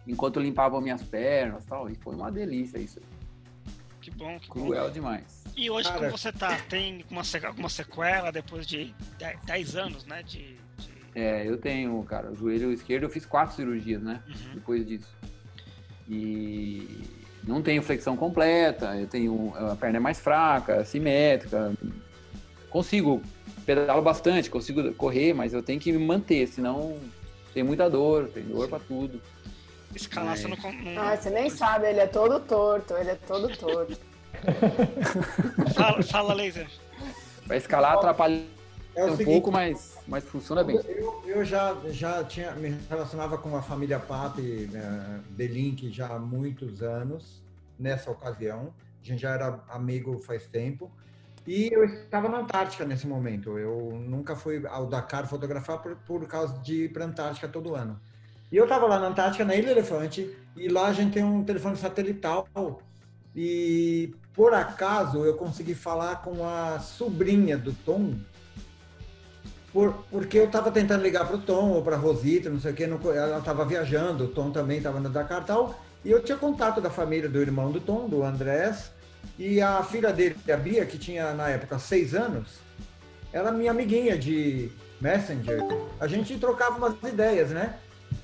[0.08, 1.90] Enquanto eu limpava minhas pernas e tal.
[1.90, 3.00] E foi uma delícia isso.
[4.02, 4.54] Que bom, que bom.
[4.68, 5.44] Cruel demais.
[5.56, 6.00] E hoje, Cara.
[6.06, 6.56] como você tá?
[6.70, 8.94] Tem alguma, sequ- alguma sequela depois de
[9.46, 10.24] 10 anos, né?
[10.24, 14.22] De, de- É, eu tenho, cara, o joelho esquerdo eu fiz quatro cirurgias, né?
[14.28, 14.54] Uhum.
[14.54, 15.10] Depois disso.
[16.10, 17.02] E
[17.44, 21.74] não tenho flexão completa, eu tenho a perna é mais fraca, simétrica.
[22.70, 23.22] Consigo
[23.68, 26.98] pedalo bastante, consigo correr, mas eu tenho que me manter, senão
[27.54, 29.22] tem muita dor, tem dor pra tudo.
[29.94, 30.38] Escalar, É.
[30.38, 34.00] você não, não- Ah, você nem sabe, ele é todo torto, ele é todo torto.
[35.76, 36.68] Fala, fala, laser.
[37.46, 38.44] Pra escalar atrapalha
[38.96, 40.78] É um seguinte, pouco, mas, mas funciona bem.
[40.88, 46.08] Eu, eu já, já tinha, me relacionava com a família Pape, né, The Link, já
[46.08, 47.42] há muitos anos,
[47.78, 48.74] nessa ocasião.
[49.04, 50.90] A gente já era amigo faz tempo.
[51.48, 53.58] E eu estava na Antártica nesse momento.
[53.58, 57.74] Eu nunca fui ao Dakar fotografar por, por causa de ir para a Antártica todo
[57.74, 57.98] ano.
[58.52, 61.46] E eu estava lá na Antártica, na Ilha Elefante, e lá a gente tem um
[61.46, 62.48] telefone satelital.
[63.34, 68.16] E por acaso eu consegui falar com a sobrinha do Tom,
[69.72, 72.72] por, porque eu estava tentando ligar para o Tom ou para a Rosita, não sei
[72.72, 76.24] o que, não ela estava viajando, o Tom também estava no Dakar tal, e eu
[76.24, 78.92] tinha contato da família do irmão do Tom, do Andrés,
[79.38, 82.60] e a filha dele, a Bia, que tinha na época seis anos,
[83.32, 85.60] ela é minha amiguinha de Messenger.
[86.00, 87.78] A gente trocava umas ideias, né?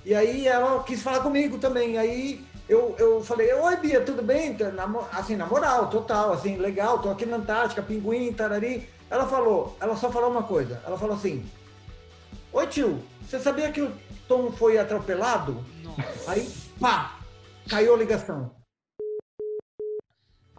[0.05, 1.97] E aí ela quis falar comigo também.
[1.97, 4.57] Aí eu, eu falei, oi Bia, tudo bem?
[4.87, 8.89] Mo- Assim, na moral, total, assim, legal, tô aqui na Antártica, pinguim, tarari.
[9.09, 11.45] Ela falou, ela só falou uma coisa, ela falou assim,
[12.51, 13.91] oi tio, você sabia que o
[14.27, 15.63] Tom foi atropelado?
[15.83, 16.31] Nossa.
[16.31, 17.19] Aí, pá,
[17.69, 18.51] caiu a ligação.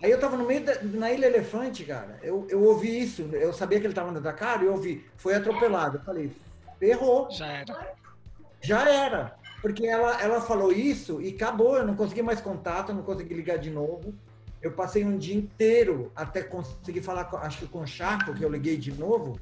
[0.05, 2.19] Aí eu tava no meio da, na Ilha Elefante, cara.
[2.23, 5.35] Eu, eu ouvi isso, eu sabia que ele tava no Dakar e eu ouvi, foi
[5.35, 5.97] atropelado.
[5.97, 6.31] Eu falei,
[6.79, 7.95] ferrou, Já era.
[8.61, 9.35] já era.
[9.63, 13.33] Porque ela, ela falou isso e acabou, eu não consegui mais contato, eu não consegui
[13.33, 14.15] ligar de novo.
[14.61, 18.43] Eu passei um dia inteiro até conseguir falar, com, acho que com o Chaco, que
[18.43, 19.41] eu liguei de novo.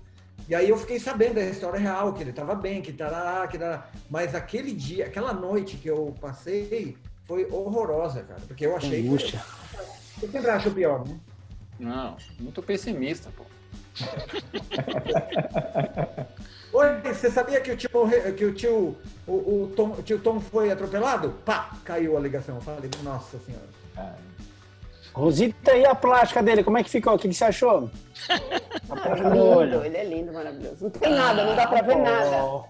[0.49, 3.59] E aí eu fiquei sabendo da história real, que ele estava bem, que tarará, que
[3.59, 3.89] tarará.
[4.09, 8.41] Mas aquele dia, aquela noite que eu passei, foi horrorosa, cara.
[8.47, 9.41] Porque eu achei Angústia.
[9.41, 9.62] que...
[10.23, 11.19] Eu sempre acho o pior, né?
[11.81, 13.45] Não, muito pessimista, pô.
[16.73, 17.91] Oi, você sabia que o tio,
[18.37, 21.31] que o tio, o, o Tom, o tio Tom foi atropelado?
[21.45, 22.55] Pá, caiu a ligação.
[22.55, 23.69] Eu falei, nossa senhora.
[25.15, 27.15] Rosita, e a plástica dele, como é que ficou?
[27.15, 27.91] O que, que você achou?
[28.89, 29.85] A plástica do olho.
[29.85, 30.85] ele é lindo, maravilhoso.
[30.85, 32.45] Não tem nada, não dá pra ver nada.
[32.45, 32.65] Oh,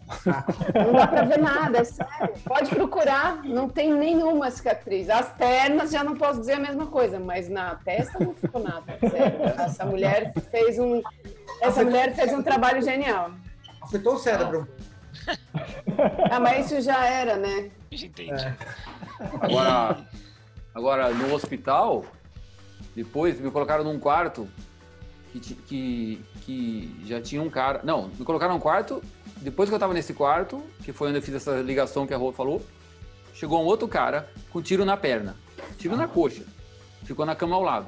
[0.74, 2.34] Não dá pra ver nada, é sério.
[2.44, 5.08] Pode procurar, não tem nenhuma cicatriz.
[5.08, 8.98] As pernas já não posso dizer a mesma coisa, mas na testa não ficou nada.
[9.08, 9.38] Sério.
[9.60, 11.00] Essa mulher fez um.
[11.60, 13.30] Essa mulher fez um trabalho genial.
[13.80, 14.66] Afetou o cérebro.
[16.30, 17.70] Ah, mas isso já era, né?
[17.92, 18.54] Já entendi.
[19.40, 19.98] Agora,
[20.74, 22.04] agora no hospital,
[22.94, 24.48] depois me colocaram num quarto
[25.32, 27.80] que, que, que já tinha um cara.
[27.82, 29.02] Não, me colocaram num quarto.
[29.38, 32.16] Depois que eu tava nesse quarto, que foi onde eu fiz essa ligação que a
[32.16, 32.64] Rô falou,
[33.34, 35.36] chegou um outro cara com tiro na perna,
[35.78, 36.44] tiro na coxa.
[37.04, 37.86] Ficou na cama ao lado.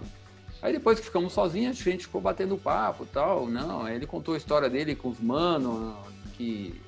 [0.61, 3.47] Aí depois que ficamos sozinhos, a gente ficou batendo papo e tal.
[3.47, 5.95] Não, aí ele contou a história dele com os manos,
[6.37, 6.81] que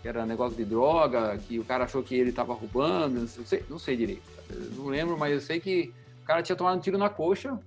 [0.00, 3.64] que era negócio de droga, que o cara achou que ele estava roubando, não sei,
[3.68, 4.22] não sei direito.
[4.74, 5.92] Não lembro, mas eu sei que
[6.30, 7.58] cara tinha tomado um tiro na coxa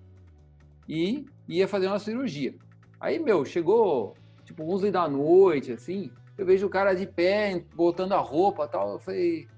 [0.87, 2.55] e ia fazer uma cirurgia.
[2.97, 8.13] Aí, meu, chegou tipo 11 da noite, assim, eu vejo o cara de pé, botando
[8.13, 8.93] a roupa tal.
[8.93, 9.49] Eu falei,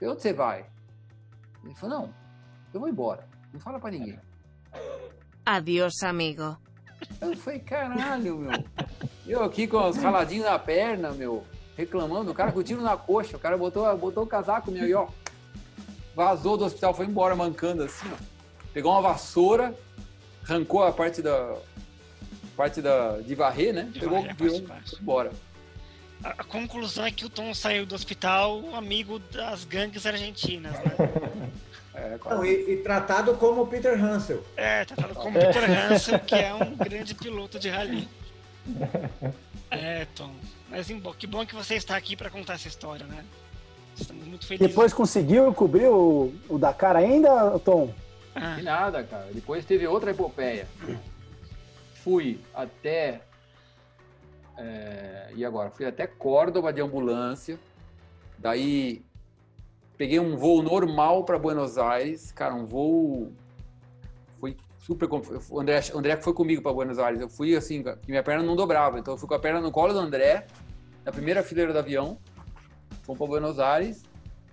[0.00, 0.64] onde você vai?
[1.64, 2.14] Ele falou, não,
[2.72, 3.28] eu vou embora.
[3.52, 4.18] Não fala pra ninguém.
[5.44, 6.56] Adiós, amigo.
[7.20, 8.64] Eu falei, caralho, meu.
[9.26, 11.44] Eu aqui com os raladinhos na perna, meu,
[11.76, 14.94] reclamando, o cara com tiro na coxa, o cara botou, botou o casaco meu e
[14.94, 15.08] ó,
[16.14, 18.35] vazou do hospital, foi embora mancando assim, ó.
[18.76, 19.74] Pegou uma vassoura,
[20.46, 21.56] arrancou a parte da
[22.54, 23.88] parte da de varrer, né?
[23.90, 25.32] De Pegou, varrer a virou, foi embora.
[26.22, 30.94] A, conclusão é que o Tom saiu do hospital amigo das gangues argentinas, né?
[31.94, 32.18] É.
[32.28, 34.44] Não, e, e tratado como Peter Hansel.
[34.54, 38.06] É, tratado como Peter Hansen, que é um grande piloto de rally.
[39.70, 40.30] É, Tom.
[40.68, 43.24] Mas que bom que você está aqui para contar essa história, né?
[43.98, 44.68] Estamos muito felizes.
[44.68, 47.92] Depois conseguiu cobrir o, o Dakar ainda, Tom?
[48.36, 49.28] Ah, Que nada, cara.
[49.32, 50.66] Depois teve outra epopeia.
[52.04, 53.22] Fui até.
[54.56, 55.70] é, e agora?
[55.70, 57.58] Fui até Córdoba de ambulância.
[58.38, 59.02] Daí
[59.96, 62.30] peguei um voo normal para Buenos Aires.
[62.32, 63.32] Cara, um voo.
[64.38, 65.08] Foi super.
[65.50, 67.20] O André, André foi comigo para Buenos Aires.
[67.20, 68.98] Eu fui assim, que minha perna não dobrava.
[68.98, 70.46] Então eu fui com a perna no colo do André,
[71.04, 72.18] na primeira fileira do avião.
[73.02, 74.02] Fomos para Buenos Aires.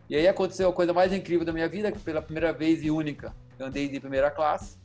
[0.09, 2.91] E aí aconteceu a coisa mais incrível da minha vida, que pela primeira vez e
[2.91, 4.77] única, eu andei de primeira classe.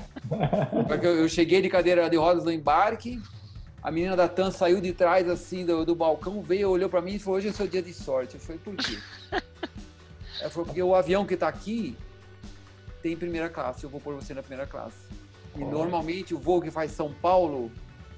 [0.86, 3.20] Porque eu, eu cheguei de cadeira de rodas no embarque,
[3.82, 7.14] a menina da TAM saiu de trás, assim, do, do balcão, veio, olhou para mim
[7.14, 8.34] e falou, hoje é seu dia de sorte.
[8.34, 8.98] Eu falei, por quê?
[10.40, 11.96] Ela falou, porque o avião que tá aqui
[13.02, 14.96] tem primeira classe, eu vou pôr você na primeira classe.
[15.56, 17.70] E normalmente o voo que faz São Paulo,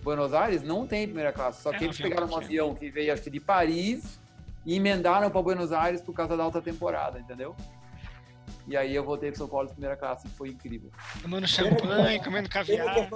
[0.03, 1.63] Buenos Aires, não tem primeira classe.
[1.63, 4.21] Só É, que um eles pegaram um avião que veio, acho que de Paris,
[4.67, 7.57] e emendaram para Buenos Aires por causa da alta temporada, entendeu?
[8.67, 10.91] E aí eu voltei para São Paulo de primeira classe, foi incrível.
[11.21, 13.09] tomando champanhe, comendo caviar.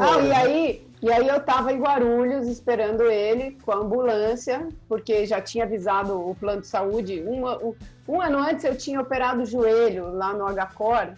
[0.00, 0.36] Ah, e né?
[0.36, 5.64] aí, e aí eu tava em Guarulhos esperando ele com a ambulância, porque já tinha
[5.64, 7.22] avisado o plano de saúde.
[7.22, 7.74] Um, um,
[8.08, 11.14] um ano antes eu tinha operado o joelho lá no HCOR.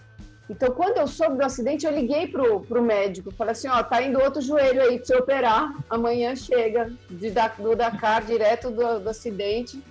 [0.48, 3.32] Então, quando eu soube do acidente, eu liguei pro, pro médico.
[3.32, 5.74] Falei assim, ó, tá indo outro joelho aí pra você operar.
[5.90, 9.82] Amanhã chega de, da, do Dakar, direto do, do acidente.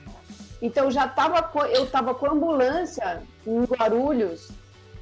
[0.65, 4.49] Então, já tava, eu tava com a ambulância em Guarulhos,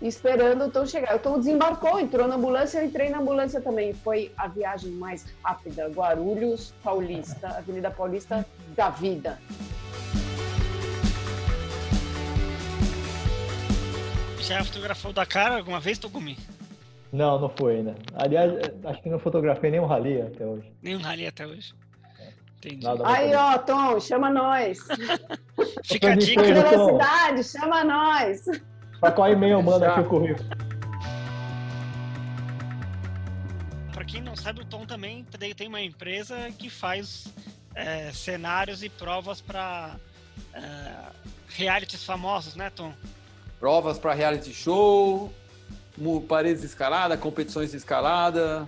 [0.02, 1.16] esperando o Tom chegar.
[1.16, 3.94] O Tom desembarcou, entrou na ambulância, eu entrei na ambulância também.
[3.94, 8.46] Foi a viagem mais rápida, Guarulhos Paulista, Avenida Paulista
[8.76, 9.40] da vida.
[14.42, 16.38] Já fotografou o Dakar alguma vez, Togumi?
[17.10, 17.96] Não, não foi ainda.
[18.16, 18.52] Aliás,
[18.84, 20.70] acho que não fotografei nenhum rally até hoje.
[20.82, 21.74] Nenhum rally até hoje.
[22.64, 22.86] Entendi.
[22.86, 24.80] Nada Aí, ó, Tom, chama nós.
[25.84, 26.42] Fica a dica.
[26.42, 28.46] Velocidade, chama nós.
[29.00, 29.92] Pra qual e-mail manda Já.
[29.92, 30.50] aqui o currículo?
[33.92, 37.28] Pra quem não sabe, o Tom também tem uma empresa que faz
[37.76, 39.98] é, cenários e provas para
[41.50, 42.94] realities famosos, né, Tom?
[43.60, 45.32] Provas para reality show,
[46.28, 48.68] paredes de escalada, competições de escalada,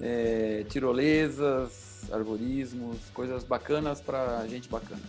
[0.00, 5.02] é, tirolesas, arborismos, coisas bacanas para gente bacana.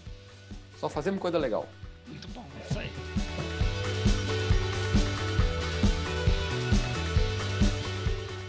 [0.80, 1.68] Só fazemos coisa legal.
[2.08, 2.90] Muito bom, é isso aí.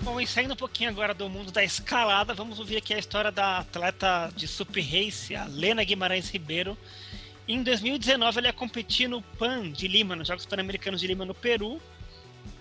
[0.02, 3.30] Bom, e saindo um pouquinho agora do mundo da escalada, vamos ouvir aqui a história
[3.30, 6.76] da atleta de Super Race, a Lena Guimarães Ribeiro.
[7.46, 11.34] Em 2019, ela ia competir no PAN de Lima, nos Jogos Pan-Americanos de Lima, no
[11.34, 11.80] Peru.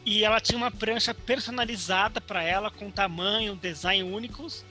[0.05, 4.65] E ela tinha uma prancha personalizada para ela, com tamanho, design únicos.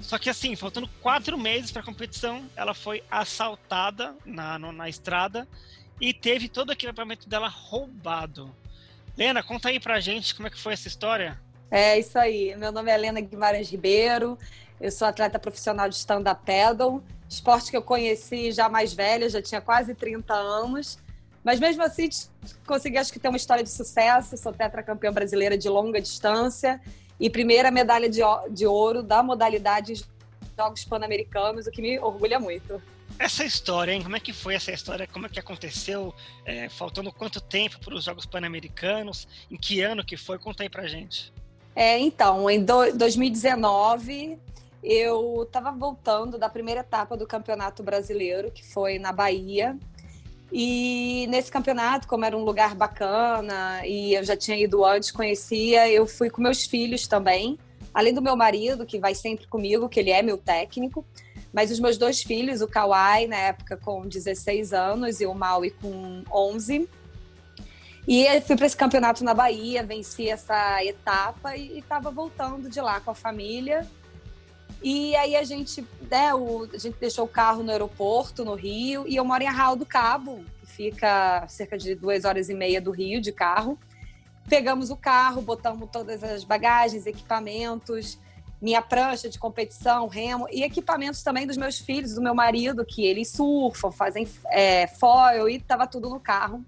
[0.00, 4.88] Só que assim, faltando quatro meses para a competição, ela foi assaltada na, no- na
[4.88, 5.46] estrada
[6.00, 8.54] e teve todo aquele equipamento dela roubado.
[9.16, 11.38] Lena, conta aí pra gente como é que foi essa história.
[11.70, 12.54] É isso aí.
[12.56, 14.38] Meu nome é Helena Guimarães Ribeiro.
[14.80, 19.42] Eu sou atleta profissional de stand-up paddle, esporte que eu conheci já mais velha, já
[19.42, 20.96] tinha quase 30 anos.
[21.42, 22.08] Mas mesmo assim,
[22.64, 24.36] consegui acho que ter uma história de sucesso.
[24.36, 26.80] Sou tetracampeã brasileira de longa distância
[27.18, 30.04] e primeira medalha de, de ouro da modalidade
[30.56, 32.82] Jogos Pan-Americanos, o que me orgulha muito.
[33.18, 34.02] Essa história, hein?
[34.02, 35.06] Como é que foi essa história?
[35.06, 36.14] Como é que aconteceu?
[36.44, 39.26] É, faltando quanto tempo para os Jogos Pan-Americanos?
[39.50, 40.38] Em que ano que foi?
[40.38, 41.32] Conta aí pra gente.
[41.74, 44.38] É, então, em do- 2019,
[44.82, 49.76] eu estava voltando da primeira etapa do Campeonato Brasileiro, que foi na Bahia.
[50.50, 55.90] E nesse campeonato, como era um lugar bacana e eu já tinha ido antes, conhecia,
[55.90, 57.58] eu fui com meus filhos também,
[57.92, 61.04] além do meu marido, que vai sempre comigo, que ele é meu técnico.
[61.52, 65.70] Mas os meus dois filhos, o Kawai, na época com 16 anos, e o Maui
[65.70, 66.88] com 11.
[68.06, 72.80] E eu fui para esse campeonato na Bahia, venci essa etapa e estava voltando de
[72.80, 73.86] lá com a família.
[74.82, 79.04] E aí a gente, né, o, a gente deixou o carro no aeroporto, no Rio,
[79.08, 82.80] e eu moro em Arraial do Cabo, que fica cerca de duas horas e meia
[82.80, 83.78] do Rio de carro.
[84.48, 88.18] Pegamos o carro, botamos todas as bagagens, equipamentos,
[88.60, 93.04] minha prancha de competição, remo e equipamentos também dos meus filhos, do meu marido, que
[93.04, 96.64] eles surfam, fazem é, foil e estava tudo no carro.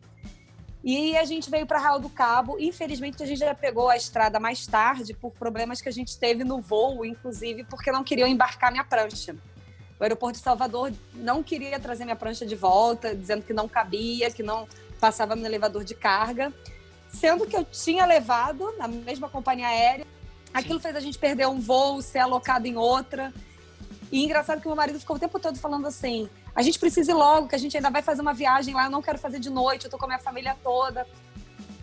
[0.82, 2.56] E a gente veio para Raul do Cabo.
[2.58, 6.42] Infelizmente, a gente já pegou a estrada mais tarde por problemas que a gente teve
[6.42, 9.36] no voo, inclusive porque não queriam embarcar minha prancha.
[9.98, 14.30] O aeroporto de Salvador não queria trazer minha prancha de volta, dizendo que não cabia,
[14.30, 14.66] que não
[14.98, 16.52] passava no elevador de carga
[17.12, 20.06] sendo que eu tinha levado na mesma companhia aérea.
[20.52, 23.32] Aquilo fez a gente perder um voo, ser alocado em outra.
[24.10, 27.14] E engraçado que meu marido ficou o tempo todo falando assim: a gente precisa ir
[27.14, 29.50] logo, que a gente ainda vai fazer uma viagem lá, eu não quero fazer de
[29.50, 31.06] noite, eu tô com a minha família toda.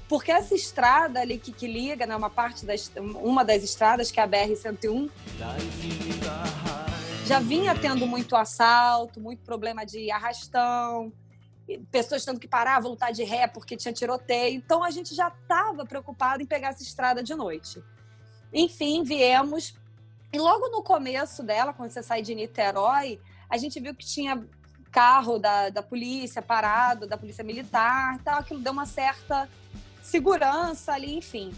[0.07, 2.91] Porque essa estrada ali que, que liga, né, uma parte das,
[3.21, 5.09] uma das estradas, que é a BR-101,
[7.25, 11.11] já vinha tendo muito assalto, muito problema de arrastão,
[11.91, 14.55] pessoas tendo que parar, voltar de ré porque tinha tiroteio.
[14.55, 17.83] Então a gente já estava preocupado em pegar essa estrada de noite.
[18.53, 19.75] Enfim, viemos.
[20.31, 24.47] E logo no começo dela, quando você sai de Niterói, a gente viu que tinha
[24.91, 28.39] carro da, da polícia parado, da polícia militar, tal.
[28.39, 29.49] Aquilo deu uma certa
[30.01, 31.53] segurança ali, enfim.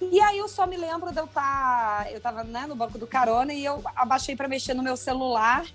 [0.00, 2.98] E aí eu só me lembro de eu estar, tá, eu estava né, no banco
[2.98, 5.66] do carona e eu abaixei para mexer no meu celular,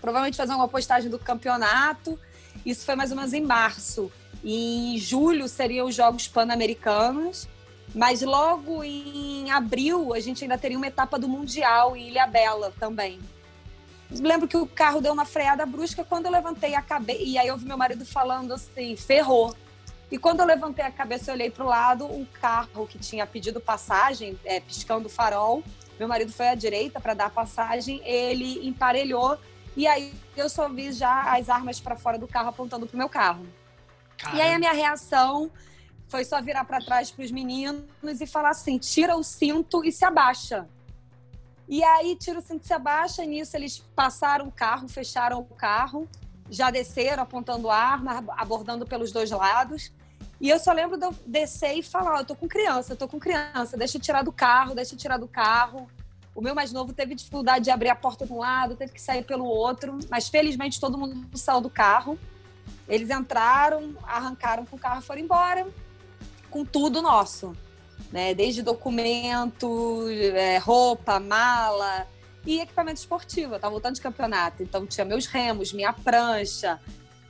[0.00, 2.18] provavelmente fazer uma postagem do campeonato.
[2.64, 4.12] Isso foi mais ou menos em março.
[4.44, 7.48] E em julho seriam os Jogos Pan-Americanos.
[7.94, 12.72] Mas logo em abril a gente ainda teria uma etapa do Mundial em Ilha Bela
[12.78, 13.20] também.
[14.20, 17.22] Lembro que o carro deu uma freada brusca quando eu levantei a cabeça.
[17.22, 19.54] E aí eu vi meu marido falando assim: ferrou.
[20.10, 23.26] E quando eu levantei a cabeça e olhei para o lado, um carro que tinha
[23.26, 25.62] pedido passagem, é, piscando o farol,
[25.98, 29.38] meu marido foi à direita para dar passagem, ele emparelhou
[29.76, 33.08] e aí eu só vi já as armas para fora do carro apontando pro meu
[33.08, 33.46] carro.
[34.18, 34.38] Caramba.
[34.38, 35.50] E aí a minha reação
[36.08, 39.90] foi só virar para trás para os meninos e falar assim: tira o cinto e
[39.90, 40.68] se abaixa.
[41.72, 43.24] E aí tira o cinto se abaixa.
[43.24, 46.06] Nisso eles passaram o carro, fecharam o carro,
[46.50, 49.90] já desceram apontando arma, abordando pelos dois lados.
[50.38, 52.96] E eu só lembro de eu descer e falar: oh, eu tô com criança, eu
[52.98, 55.88] tô com criança, deixa eu tirar do carro, deixa eu tirar do carro.
[56.34, 59.00] O meu mais novo teve dificuldade de abrir a porta de um lado, teve que
[59.00, 62.18] sair pelo outro, mas felizmente todo mundo saiu do carro.
[62.86, 65.66] Eles entraram, arrancaram com o carro e foram embora,
[66.50, 67.56] com tudo nosso.
[68.12, 68.34] Né?
[68.34, 72.06] Desde documento, é, roupa, mala
[72.46, 73.54] e equipamento esportivo.
[73.54, 76.78] Eu estava voltando de campeonato, então tinha meus remos, minha prancha,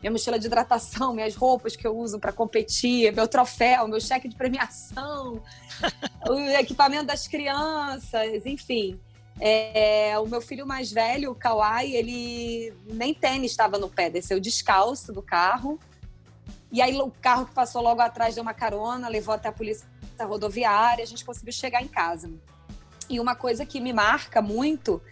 [0.01, 4.29] minha mochila de hidratação, minhas roupas que eu uso para competir, meu troféu, meu cheque
[4.29, 5.41] de premiação,
[6.29, 8.99] o equipamento das crianças, enfim.
[9.41, 14.39] É, o meu filho mais velho, o Kawai, ele nem tênis estava no pé, desceu
[14.39, 15.79] descalço do carro.
[16.71, 19.87] E aí o carro que passou logo atrás deu uma carona, levou até a polícia
[20.21, 22.31] rodoviária, a gente conseguiu chegar em casa.
[23.09, 25.03] E uma coisa que me marca muito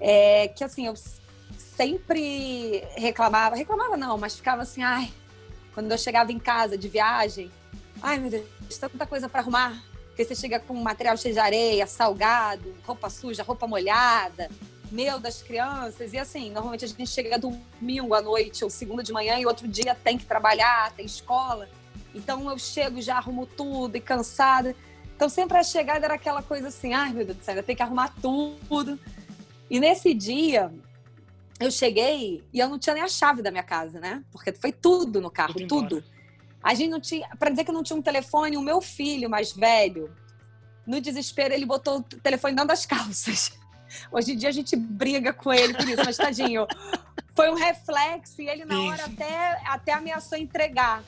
[0.00, 0.94] é que assim, eu
[1.56, 5.12] sempre reclamava, reclamava não, mas ficava assim, ai,
[5.74, 7.50] quando eu chegava em casa de viagem,
[8.02, 8.46] ai meu Deus,
[8.78, 9.82] tanta coisa para arrumar.
[10.08, 14.50] Porque você chega com material cheio de areia, salgado, roupa suja, roupa molhada,
[14.90, 16.12] meu das crianças.
[16.12, 19.68] E assim, normalmente a gente chega domingo à noite ou segunda de manhã e outro
[19.68, 21.68] dia tem que trabalhar, tem escola.
[22.18, 24.74] Então eu chego já arrumo tudo e cansada.
[25.16, 27.76] Então sempre a chegada era aquela coisa assim, ai meu Deus do céu, eu tenho
[27.76, 28.98] que arrumar tudo.
[29.70, 30.72] E nesse dia,
[31.60, 34.22] eu cheguei e eu não tinha nem a chave da minha casa, né?
[34.30, 35.66] Porque foi tudo no carro, tudo.
[35.66, 36.04] tudo.
[36.62, 39.52] A gente não tinha, para dizer que não tinha um telefone, o meu filho mais
[39.52, 40.10] velho,
[40.86, 43.52] no desespero, ele botou o telefone dentro das calças.
[44.10, 46.66] Hoje em dia a gente briga com ele por isso, mas tadinho.
[47.34, 51.02] Foi um reflexo e ele na hora até, até ameaçou entregar.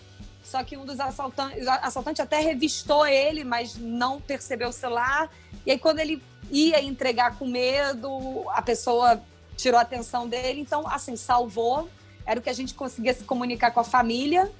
[0.50, 5.30] Só que um dos assaltantes, assaltantes até revistou ele, mas não percebeu o celular.
[5.64, 6.20] E aí quando ele
[6.50, 8.10] ia entregar com medo,
[8.50, 9.22] a pessoa
[9.56, 10.60] tirou a atenção dele.
[10.60, 11.88] Então, assim, salvou.
[12.26, 14.50] Era o que a gente conseguia se comunicar com a família.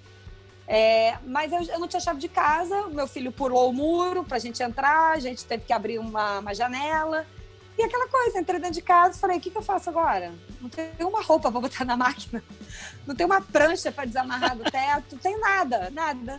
[0.68, 2.82] É, mas eu, eu, não tinha chave de casa.
[2.82, 5.11] O meu filho pulou o muro para a gente entrar.
[5.11, 7.26] A gente teve que abrir uma, uma janela.
[7.81, 10.35] E aquela coisa, entrei dentro de casa e falei: o que, que eu faço agora?
[10.61, 12.45] Não tenho uma roupa para botar na máquina,
[13.07, 16.39] não tem uma prancha para desamarrar do teto, não tem nada, nada.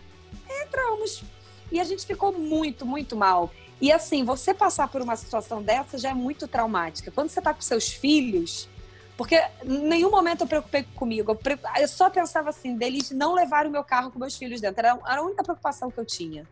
[0.62, 1.24] Entramos.
[1.72, 3.50] E a gente ficou muito, muito mal.
[3.80, 7.10] E assim, você passar por uma situação dessa já é muito traumática.
[7.10, 8.68] Quando você está com seus filhos,
[9.16, 11.36] Porque em nenhum momento eu preocupei comigo.
[11.76, 14.78] Eu, só pensava assim, deles não levarem o meu carro com meus filhos dentro.
[14.78, 16.46] Era, era a única preocupação que eu tinha.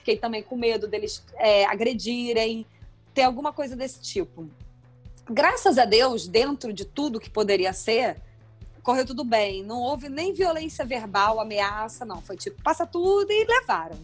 [0.00, 2.66] Fiquei também com medo deles é, agredirem,
[3.16, 4.46] ter alguma coisa desse tipo.
[5.28, 8.20] Graças a Deus, dentro de tudo que poderia ser,
[8.82, 9.64] correu tudo bem.
[9.64, 12.20] Não houve nem violência verbal, ameaça, não.
[12.20, 13.96] Foi tipo, passa tudo e levaram.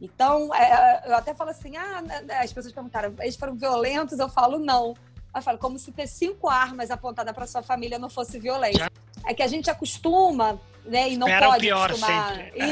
[0.00, 4.20] Então, é, eu até falo assim, ah, né, né, as pessoas perguntaram, eles foram violentos?
[4.20, 4.94] Eu falo, não.
[5.34, 8.88] Eu falo, como se ter cinco armas apontadas para sua família não fosse violência.
[9.26, 12.36] É que a gente acostuma, né, e não Espera o pode pior acostumar.
[12.36, 12.68] sempre, é.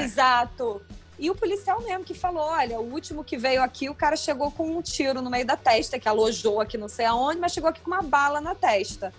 [1.21, 4.51] E o policial mesmo que falou, olha, o último que veio aqui, o cara chegou
[4.51, 7.69] com um tiro no meio da testa, que alojou aqui não sei aonde, mas chegou
[7.69, 9.13] aqui com uma bala na testa.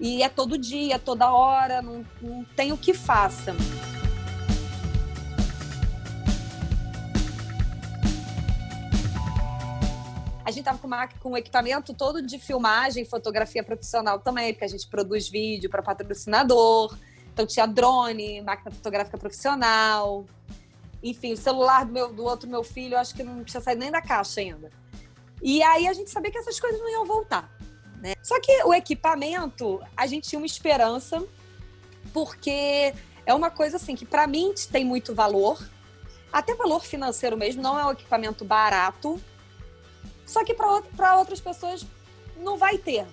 [0.00, 3.54] E é todo dia, toda hora, não, não tem o que faça.
[10.44, 14.64] A gente tava com, uma, com um equipamento todo de filmagem, fotografia profissional também, porque
[14.64, 16.98] a gente produz vídeo para patrocinador.
[17.32, 20.24] Então tinha drone, máquina fotográfica profissional.
[21.08, 23.80] Enfim, o celular do, meu, do outro meu filho, eu acho que não tinha saído
[23.80, 24.72] nem da caixa ainda.
[25.40, 27.48] E aí a gente sabia que essas coisas não iam voltar.
[28.02, 28.14] Né?
[28.20, 31.24] Só que o equipamento, a gente tinha uma esperança,
[32.12, 32.92] porque
[33.24, 35.64] é uma coisa assim que para mim tem muito valor,
[36.32, 39.22] até valor financeiro mesmo, não é um equipamento barato,
[40.26, 41.86] só que para outras pessoas
[42.36, 43.06] não vai ter.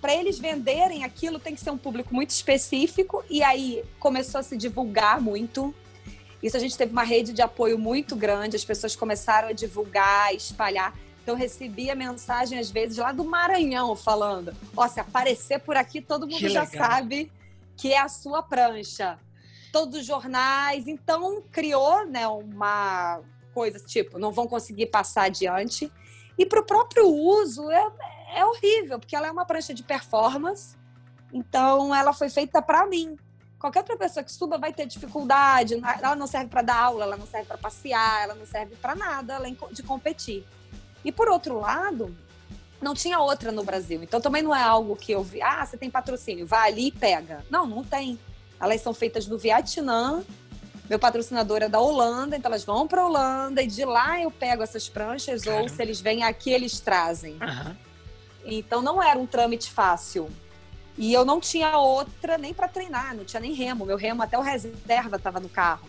[0.00, 4.42] Para eles venderem aquilo tem que ser um público muito específico e aí começou a
[4.42, 5.72] se divulgar muito.
[6.42, 10.34] Isso a gente teve uma rede de apoio muito grande, as pessoas começaram a divulgar,
[10.34, 10.94] espalhar.
[11.22, 16.00] Então, eu recebia mensagem, às vezes, lá do Maranhão, falando: Ó, se aparecer por aqui,
[16.00, 16.86] todo mundo Que já legal.
[16.90, 17.30] sabe
[17.76, 19.18] que é a sua prancha.
[19.72, 20.88] Todos os jornais.
[20.88, 23.20] Então, criou né, uma
[23.52, 25.92] coisa tipo: não vão conseguir passar adiante.
[26.38, 27.92] E para o próprio uso, é,
[28.36, 30.74] é horrível, porque ela é uma prancha de performance.
[31.32, 33.16] Então, ela foi feita para mim.
[33.60, 35.78] Qualquer outra pessoa que suba vai ter dificuldade.
[36.02, 38.94] Ela não serve para dar aula, ela não serve para passear, ela não serve para
[38.94, 40.46] nada além de competir.
[41.04, 42.16] E por outro lado,
[42.80, 44.02] não tinha outra no Brasil.
[44.02, 46.92] Então também não é algo que eu vi, ah, você tem patrocínio, vai ali e
[46.92, 47.44] pega.
[47.50, 48.18] Não, não tem.
[48.58, 50.24] Elas são feitas no Vietnã.
[50.88, 54.62] Meu patrocinador é da Holanda, então elas vão para Holanda e de lá eu pego
[54.62, 55.68] essas pranchas ou Caramba.
[55.68, 57.36] se eles vêm aqui eles trazem.
[57.40, 57.76] Aham.
[58.42, 60.30] Então não era um trâmite fácil.
[60.98, 63.86] E eu não tinha outra nem para treinar, não tinha nem remo.
[63.86, 65.88] Meu remo até o reserva estava no carro.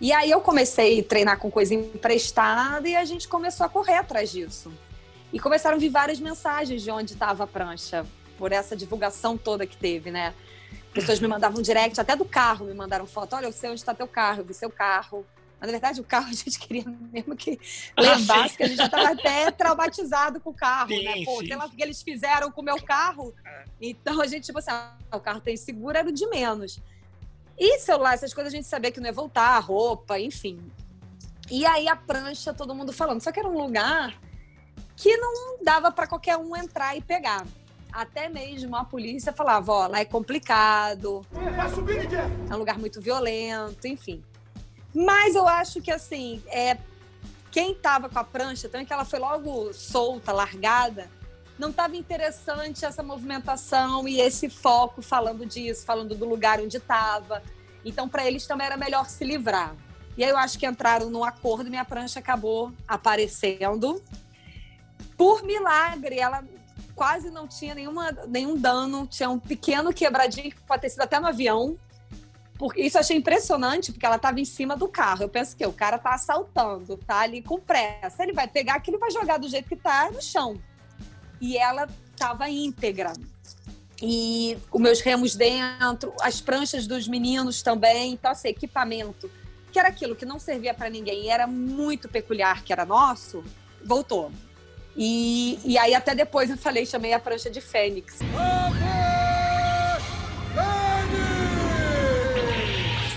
[0.00, 3.94] E aí eu comecei a treinar com coisa emprestada e a gente começou a correr
[3.94, 4.72] atrás disso.
[5.32, 8.04] E começaram a vir várias mensagens de onde estava a prancha,
[8.36, 10.34] por essa divulgação toda que teve, né?
[10.92, 13.36] Pessoas me mandavam direct, até do carro me mandaram foto.
[13.36, 15.24] Olha, eu sei onde está teu carro, eu vi seu carro.
[15.62, 17.58] Mas, na verdade, o carro a gente queria mesmo que
[17.96, 21.24] levasse, que a gente já estava até traumatizado com o carro, Sim, né?
[21.24, 21.46] Pô, sim.
[21.46, 23.32] sei lá o que eles fizeram com o meu carro.
[23.80, 26.80] Então, a gente, tipo assim, ah, o carro tem seguro, era o de menos.
[27.56, 30.58] E celular, essas coisas a gente sabia que não ia voltar, roupa, enfim.
[31.48, 33.20] E aí a prancha, todo mundo falando.
[33.20, 34.18] Só que era um lugar
[34.96, 37.46] que não dava para qualquer um entrar e pegar.
[37.92, 41.24] Até mesmo a polícia falava, ó, lá é complicado,
[42.50, 44.24] é um lugar muito violento, enfim.
[44.94, 46.78] Mas eu acho que assim, é,
[47.50, 51.10] quem tava com a prancha, também que ela foi logo solta, largada,
[51.58, 57.42] não estava interessante essa movimentação e esse foco falando disso, falando do lugar onde estava.
[57.84, 59.74] Então, para eles também era melhor se livrar.
[60.16, 64.02] E aí eu acho que entraram num acordo e minha prancha acabou aparecendo.
[65.16, 66.44] Por milagre, ela
[66.94, 71.18] quase não tinha nenhuma, nenhum dano, tinha um pequeno quebradinho que pode ter sido até
[71.18, 71.78] no avião.
[72.62, 75.24] Porque isso eu achei impressionante, porque ela estava em cima do carro.
[75.24, 78.22] Eu penso que o cara tá assaltando, tá ali com pressa.
[78.22, 80.56] Ele vai pegar aquilo e vai jogar do jeito que tá no chão.
[81.40, 83.14] E ela estava íntegra.
[84.00, 88.12] E os meus remos dentro, as pranchas dos meninos também.
[88.12, 89.28] Então, assim, equipamento,
[89.72, 93.42] que era aquilo que não servia para ninguém era muito peculiar, que era nosso,
[93.84, 94.30] voltou.
[94.96, 98.20] E, e aí, até depois, eu falei, chamei a prancha de Fênix.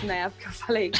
[0.05, 0.29] Né?
[0.29, 0.91] Porque eu falei,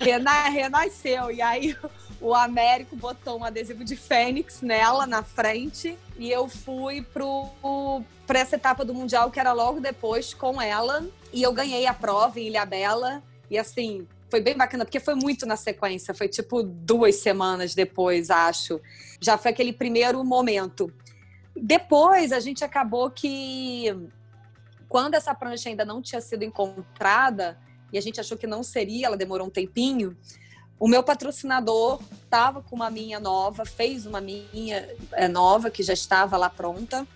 [0.00, 1.30] rena, renasceu.
[1.30, 1.76] E aí,
[2.20, 5.98] o Américo botou um adesivo de Fênix nela, na frente.
[6.16, 7.50] E eu fui pro,
[8.26, 11.06] pra essa etapa do Mundial, que era logo depois, com ela.
[11.32, 13.22] E eu ganhei a prova em Ilhabela.
[13.50, 16.14] E assim, foi bem bacana, porque foi muito na sequência.
[16.14, 18.80] Foi tipo duas semanas depois, acho.
[19.20, 20.92] Já foi aquele primeiro momento.
[21.56, 23.94] Depois, a gente acabou que...
[24.88, 27.58] Quando essa prancha ainda não tinha sido encontrada,
[27.94, 30.16] e a gente achou que não seria, ela demorou um tempinho,
[30.80, 35.92] o meu patrocinador estava com uma minha nova, fez uma minha é, nova, que já
[35.92, 37.06] estava lá pronta.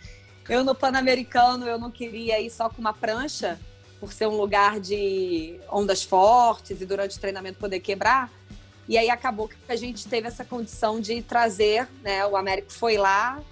[0.49, 3.59] Eu no Pan-Americano, eu não queria ir só com uma prancha,
[3.99, 8.33] por ser um lugar de ondas fortes e durante o treinamento poder quebrar.
[8.89, 12.25] E aí acabou que a gente teve essa condição de trazer, né?
[12.25, 13.43] O Américo foi lá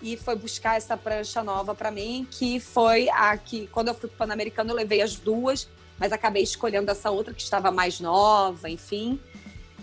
[0.00, 4.08] e foi buscar essa prancha nova para mim, que foi a que, quando eu fui
[4.08, 5.68] para o Pan-Americano, eu levei as duas,
[6.02, 9.20] mas acabei escolhendo essa outra que estava mais nova, enfim,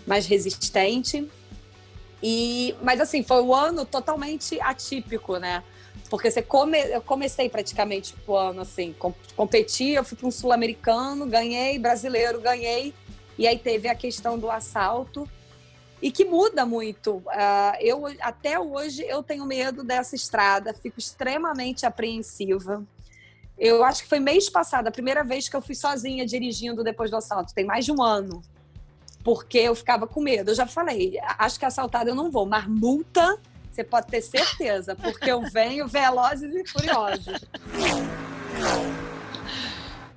[0.06, 1.26] mais resistente.
[2.22, 5.64] E, mas assim, foi um ano totalmente atípico, né?
[6.10, 10.30] Porque você come, eu comecei praticamente o ano assim, com, competi, eu fui para um
[10.30, 12.92] sul-americano, ganhei, brasileiro, ganhei,
[13.38, 15.26] e aí teve a questão do assalto
[16.02, 17.16] e que muda muito.
[17.16, 22.84] Uh, eu até hoje eu tenho medo dessa estrada, fico extremamente apreensiva.
[23.60, 27.10] Eu acho que foi mês passado, a primeira vez que eu fui sozinha dirigindo depois
[27.10, 28.42] do assalto, tem mais de um ano.
[29.22, 30.50] Porque eu ficava com medo.
[30.50, 33.38] Eu já falei, acho que assaltada eu não vou, mas multa,
[33.70, 37.38] você pode ter certeza, porque eu venho velozes e furiosos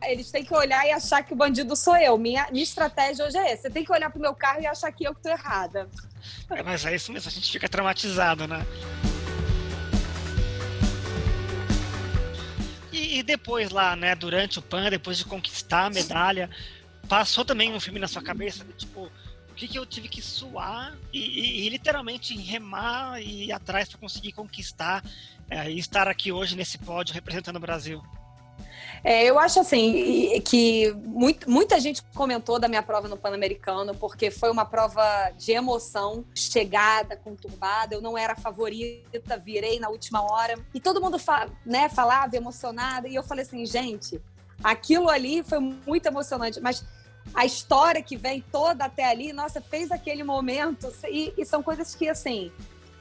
[0.05, 2.17] eles têm que olhar e achar que o bandido sou eu.
[2.17, 3.63] Minha, minha estratégia hoje é essa.
[3.63, 5.89] Você tem que olhar pro meu carro e achar que eu que tô errada.
[6.49, 8.65] É, mas é isso mesmo, a gente fica traumatizado, né?
[13.13, 16.49] E, depois lá, né, durante o PAN, depois de conquistar a medalha,
[17.07, 19.11] passou também um filme na sua cabeça, de, tipo,
[19.51, 23.87] o que, que eu tive que suar e, e, e literalmente remar e ir atrás
[23.87, 25.03] para conseguir conquistar
[25.47, 28.03] é, e estar aqui hoje nesse pódio representando o Brasil?
[29.03, 34.31] É, eu acho assim que muito, muita gente comentou da minha prova no Pan-Americano, porque
[34.31, 35.03] foi uma prova
[35.37, 37.93] de emoção, chegada, conturbada.
[37.93, 40.57] Eu não era favorita, virei na última hora.
[40.73, 43.09] E todo mundo fa né, falava emocionada.
[43.09, 44.21] E eu falei assim, gente,
[44.63, 46.85] aquilo ali foi muito emocionante, mas
[47.33, 50.93] a história que vem toda até ali, nossa, fez aquele momento.
[51.09, 52.53] E, e são coisas que, assim,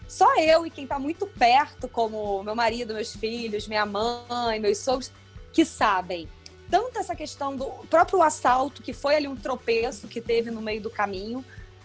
[0.09, 4.79] só eu e quem está muito perto, como meu marido, meus filhos, minha mãe, meus
[4.79, 5.13] sogros,
[5.53, 6.29] que sabem
[6.71, 10.81] tanto essa questão do próprio assalto, que foi ali um tropeço que teve no meio
[10.81, 11.45] do caminho,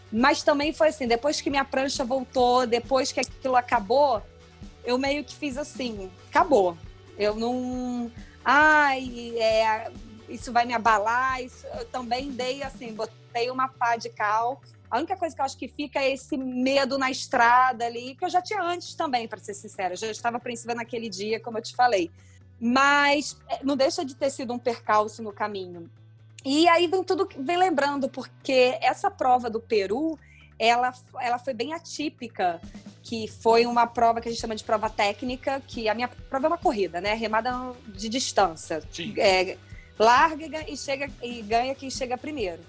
[0.10, 4.24] mas também foi assim, depois que minha prancha voltou, depois que aquilo acabou,
[4.86, 6.78] eu meio que fiz assim, acabou.
[7.18, 8.10] Eu não.
[8.46, 9.92] Ai, é,
[10.30, 11.44] isso vai me abalar.
[11.44, 14.62] Isso, eu também dei assim, botei uma pá de cal.
[14.90, 18.24] A única coisa que eu acho que fica é esse medo na estrada ali, que
[18.24, 19.96] eu já tinha antes também, para ser sincera.
[19.96, 22.10] Eu já estava apreensiva naquele dia, como eu te falei.
[22.60, 25.90] Mas é, não deixa de ter sido um percalço no caminho.
[26.44, 30.18] E aí vem tudo, vem lembrando, porque essa prova do Peru,
[30.58, 32.62] ela, ela foi bem atípica,
[33.04, 36.48] que foi uma prova que a gente chama de prova técnica, que a minha prova
[36.48, 37.14] é uma corrida, né?
[37.14, 38.82] Remada de distância.
[39.18, 39.58] É,
[40.00, 42.62] larga e, chega, e ganha quem chega primeiro.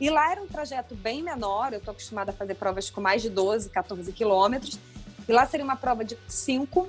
[0.00, 3.22] E lá era um trajeto bem menor, eu estou acostumada a fazer provas com mais
[3.22, 4.78] de 12, 14 quilômetros.
[5.26, 6.88] E lá seria uma prova de 5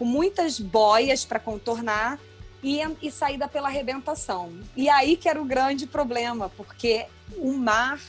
[0.00, 2.18] com muitas boias para contornar
[2.62, 4.50] e, e saída pela arrebentação.
[4.74, 7.04] E aí que era o grande problema, porque
[7.36, 8.00] o mar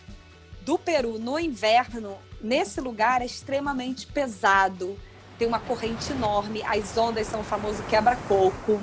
[0.61, 4.97] do Peru no inverno, nesse lugar, é extremamente pesado.
[5.37, 8.81] Tem uma corrente enorme, as ondas são o famoso quebra-coco.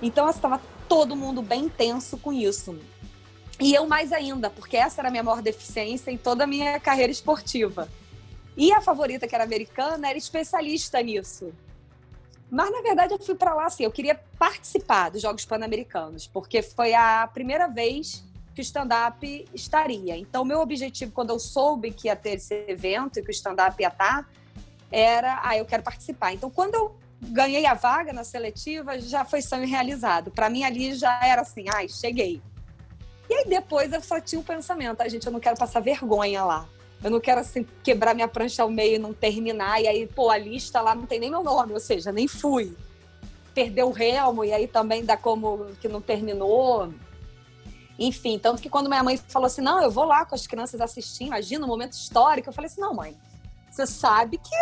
[0.00, 2.78] Então, estava assim, todo mundo bem tenso com isso.
[3.60, 6.80] E eu mais ainda, porque essa era a minha maior deficiência em toda a minha
[6.80, 7.86] carreira esportiva.
[8.56, 11.52] E a favorita, que era americana, era especialista nisso.
[12.50, 16.62] Mas, na verdade, eu fui para lá assim, eu queria participar dos Jogos Pan-Americanos, porque
[16.62, 18.24] foi a primeira vez
[18.54, 20.16] que o stand-up estaria.
[20.16, 23.80] Então, meu objetivo, quando eu soube que ia ter esse evento e que o stand-up
[23.80, 24.28] ia estar,
[24.90, 26.32] era, ah, eu quero participar.
[26.34, 30.32] Então, quando eu ganhei a vaga na seletiva, já foi sonho realizado.
[30.32, 32.42] Para mim, ali já era assim, ai, cheguei.
[33.28, 36.42] E aí, depois, eu só tinha um pensamento, ah, gente, eu não quero passar vergonha
[36.42, 36.68] lá.
[37.02, 39.80] Eu não quero assim quebrar minha prancha ao meio e não terminar.
[39.80, 42.76] E aí, pô, a lista lá não tem nem meu nome, ou seja, nem fui.
[43.54, 46.92] Perdeu o Relmo e aí também dá como que não terminou.
[47.98, 50.80] Enfim, tanto que quando minha mãe falou assim: não, eu vou lá com as crianças
[50.80, 52.48] assistir, imagina um momento histórico.
[52.48, 53.16] Eu falei assim: não, mãe,
[53.70, 54.56] você sabe que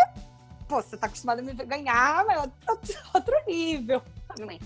[0.68, 4.02] pô, você tá acostumada a me ganhar, mas outro, outro nível.
[4.38, 4.60] Mãe,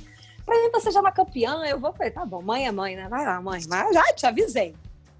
[0.44, 1.92] pra mim você já é uma campeã, eu vou.
[1.92, 3.08] Falei, tá bom, mãe é mãe, né?
[3.08, 4.74] Vai lá, mãe, mas já te avisei.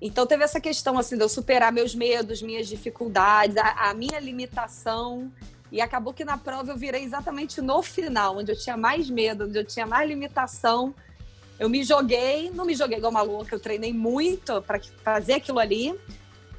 [0.05, 4.19] Então teve essa questão assim de eu superar meus medos, minhas dificuldades, a, a, minha
[4.19, 5.31] limitação.
[5.71, 9.45] E acabou que na prova eu virei exatamente no final, onde eu tinha mais medo,
[9.45, 10.93] onde eu tinha mais limitação.
[11.57, 15.61] Eu me joguei, não me joguei igual uma louca, eu treinei muito para fazer aquilo
[15.61, 15.95] ali,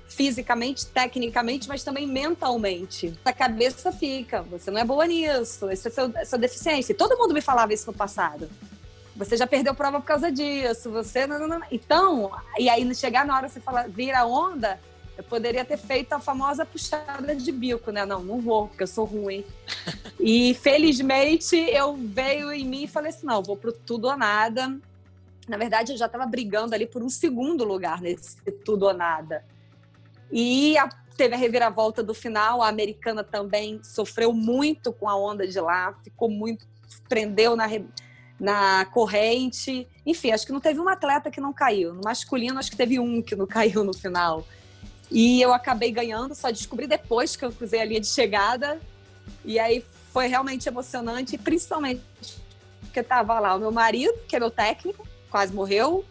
[0.08, 3.14] fisicamente, tecnicamente, mas também mentalmente.
[3.26, 6.96] A cabeça fica, você não é boa nisso, essa é a sua, sua deficiência.
[6.96, 8.50] Todo mundo me falava isso no passado.
[9.16, 11.28] Você já perdeu prova por causa disso, você.
[11.28, 11.62] Não, não, não.
[11.72, 14.80] Então, e aí chegar na hora você fala, vira onda,
[15.16, 18.04] Eu poderia ter feito a famosa puxada de bico, né?
[18.06, 19.46] Não, não vou, porque eu sou ruim.
[20.26, 24.80] E felizmente eu veio em mim e falei assim: não, vou pro tudo ou nada.
[25.50, 29.44] Na verdade, eu já estava brigando ali por um segundo lugar nesse tudo ou nada.
[30.32, 30.88] E a,
[31.18, 35.94] teve a reviravolta do final, a americana também sofreu muito com a onda de lá,
[36.04, 36.66] ficou muito,
[37.10, 37.68] prendeu na,
[38.40, 39.88] na corrente.
[40.06, 41.94] Enfim, acho que não teve um atleta que não caiu.
[41.94, 44.46] No masculino, acho que teve um que não caiu no final.
[45.12, 48.80] E eu acabei ganhando, só descobri depois que eu cruzei a linha de chegada.
[49.46, 52.02] E aí foi realmente emocionante, principalmente
[52.94, 56.06] porque estava lá o meu marido, que é meu técnico, quase morreu,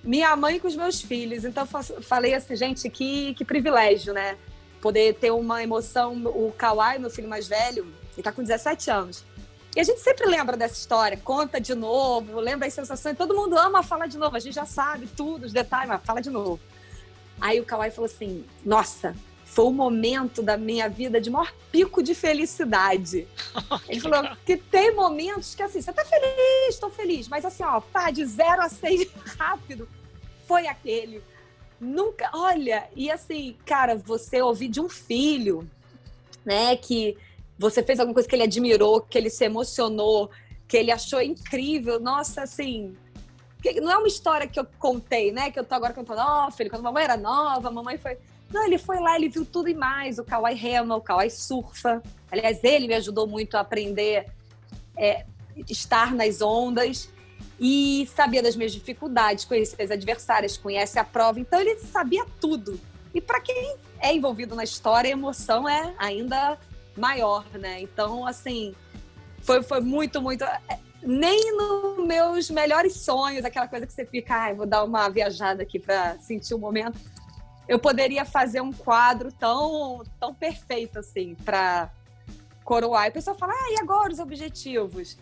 [0.00, 1.44] minha mãe com os meus filhos.
[1.44, 4.38] Então falei assim, gente, que, que privilégio, né?
[4.80, 6.14] Poder ter uma emoção.
[6.26, 9.24] O Kawai, meu filho mais velho, ele está com 17 anos.
[9.76, 13.16] E a gente sempre lembra dessa história, conta de novo, lembra as sensações.
[13.16, 16.20] Todo mundo ama falar de novo, a gente já sabe tudo, os detalhes, mas fala
[16.20, 16.60] de novo.
[17.40, 22.02] Aí o Kawai falou assim: Nossa, foi o momento da minha vida de maior pico
[22.02, 23.26] de felicidade.
[23.88, 27.80] Ele falou que tem momentos que assim, você tá feliz, tô feliz, mas assim, ó,
[27.80, 29.08] pá, de zero a seis
[29.38, 29.88] rápido,
[30.46, 31.22] foi aquele.
[31.80, 35.68] Nunca, olha, e assim, cara, você ouvir de um filho,
[36.44, 37.16] né, que
[37.58, 40.30] você fez alguma coisa que ele admirou, que ele se emocionou,
[40.66, 42.96] que ele achou incrível, nossa, assim,
[43.80, 45.50] não é uma história que eu contei, né?
[45.50, 47.96] Que eu tô agora contando, ó, oh, filho, quando a mamãe era nova, a mamãe
[47.96, 48.18] foi.
[48.52, 50.18] Não, ele foi lá, ele viu tudo e mais.
[50.18, 52.02] O Kawai rema, o Kawai surfa.
[52.30, 54.26] Aliás, ele me ajudou muito a aprender
[54.96, 55.24] é,
[55.68, 57.08] estar nas ondas
[57.58, 61.40] e sabia das minhas dificuldades, conhecia as adversárias, conhece a prova.
[61.40, 62.78] Então, ele sabia tudo.
[63.14, 66.58] E para quem é envolvido na história, a emoção é ainda
[66.96, 67.80] maior, né?
[67.80, 68.74] Então, assim,
[69.42, 70.44] foi, foi muito, muito
[71.02, 75.62] nem nos meus melhores sonhos, aquela coisa que você fica, ai, vou dar uma viajada
[75.62, 76.98] aqui para sentir o momento.
[77.68, 81.90] Eu poderia fazer um quadro tão, tão perfeito assim para
[82.64, 83.04] coroar.
[83.04, 85.18] E a pessoa fala, ah, e agora os objetivos?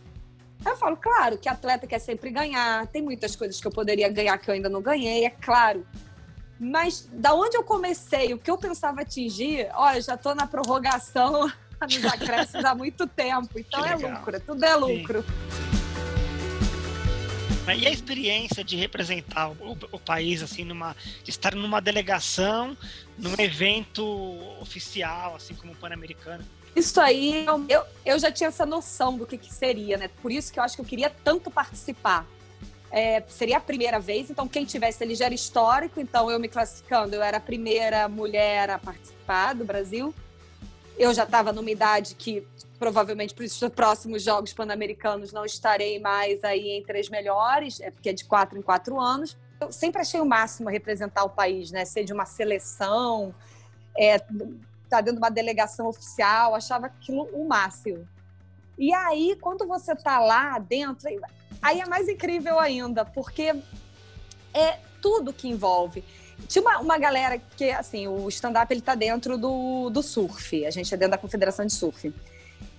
[0.65, 4.39] Eu falo, claro, que atleta quer sempre ganhar, tem muitas coisas que eu poderia ganhar
[4.39, 5.85] que eu ainda não ganhei, é claro.
[6.59, 11.51] Mas da onde eu comecei, o que eu pensava atingir, olha, já estou na prorrogação
[11.87, 13.59] nos acréscimos há muito tempo.
[13.59, 15.23] Então é lucro, tudo é lucro.
[15.23, 15.83] Sim.
[17.79, 22.77] E a experiência de representar o, o, país, assim, numa, de estar numa delegação,
[23.17, 24.05] num evento
[24.61, 26.45] oficial, assim como o Pan-Americano?
[26.75, 30.11] Isso aí, eu, eu já tinha essa noção do que, que seria, né?
[30.21, 32.27] Por isso que eu acho que eu queria tanto participar.
[32.91, 36.49] É, seria a primeira vez, então quem tivesse ele já era histórico, então eu me
[36.49, 40.15] classificando, eu era a primeira mulher a participar do Brasil.
[41.03, 42.47] Eu já estava numa idade que
[42.79, 48.11] provavelmente para os próximos Jogos Pan-Americanos não estarei mais aí entre as melhores, é porque
[48.11, 49.37] é de quatro em quatro anos.
[49.61, 51.85] Eu sempre achei o máximo representar o país, né?
[51.85, 53.35] Ser de uma seleção,
[53.99, 54.21] é,
[54.89, 58.07] tá dentro de uma delegação oficial, achava aquilo o máximo.
[58.79, 61.09] E aí, quando você tá lá dentro,
[61.61, 63.57] aí é mais incrível ainda, porque
[64.55, 66.05] é tudo que envolve.
[66.49, 70.71] Tinha uma, uma galera que, assim, o stand-up ele tá dentro do, do surf, a
[70.71, 72.13] gente é dentro da Confederação de Surf.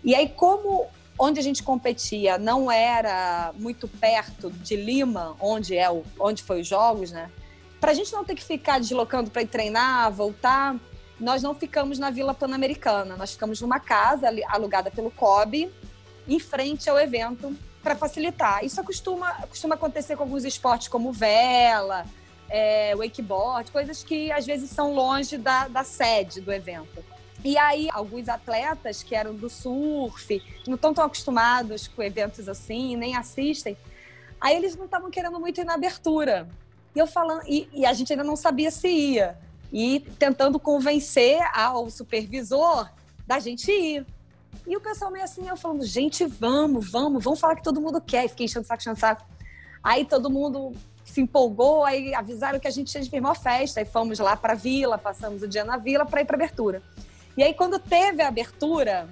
[0.03, 0.87] E aí, como
[1.17, 6.61] onde a gente competia não era muito perto de Lima, onde é o, onde foi
[6.61, 7.29] os jogos, né?
[7.79, 10.75] Para a gente não ter que ficar deslocando para ir treinar, voltar,
[11.19, 13.15] nós não ficamos na Vila Pan-Americana.
[13.15, 15.71] Nós ficamos numa casa alugada pelo COB,
[16.27, 18.63] em frente ao evento, para facilitar.
[18.63, 22.05] Isso costuma, costuma acontecer com alguns esportes como vela,
[22.53, 27.03] é, wakeboard, coisas que às vezes são longe da, da sede do evento.
[27.43, 32.95] E aí, alguns atletas que eram do surf, não estão tão acostumados com eventos assim,
[32.95, 33.75] nem assistem,
[34.39, 36.47] aí eles não estavam querendo muito ir na abertura.
[36.95, 39.35] E eu falando, e, e, a gente ainda não sabia se ia.
[39.71, 42.87] E tentando convencer ao supervisor
[43.25, 44.05] da gente ir.
[44.67, 47.99] E o pessoal meio assim, eu falando, gente, vamos, vamos, vamos falar que todo mundo
[47.99, 48.25] quer.
[48.25, 49.25] E fiquei enchendo saco, enchendo saco.
[49.83, 50.73] Aí todo mundo
[51.03, 53.79] se empolgou, aí avisaram que a gente tinha de firmar festa.
[53.79, 56.81] Aí fomos lá para a vila, passamos o dia na vila para ir para abertura.
[57.35, 59.07] E aí, quando teve a abertura,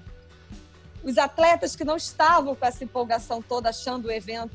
[1.04, 4.52] os atletas que não estavam com essa empolgação toda, achando o evento,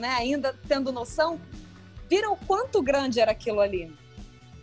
[0.00, 1.40] né, ainda tendo noção,
[2.08, 3.92] viram o quanto grande era aquilo ali.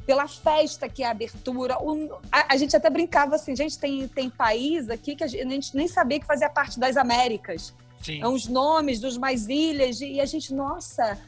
[0.05, 1.77] Pela festa que é a abertura.
[1.81, 5.45] O, a, a, gente até brincava assim, gente, tem, tem país aqui que a gente,
[5.45, 7.73] a gente nem sabia que fazia parte das Américas.
[8.01, 8.21] Sim.
[8.21, 11.19] É os nomes dos mais ilhas, e a gente, nossa,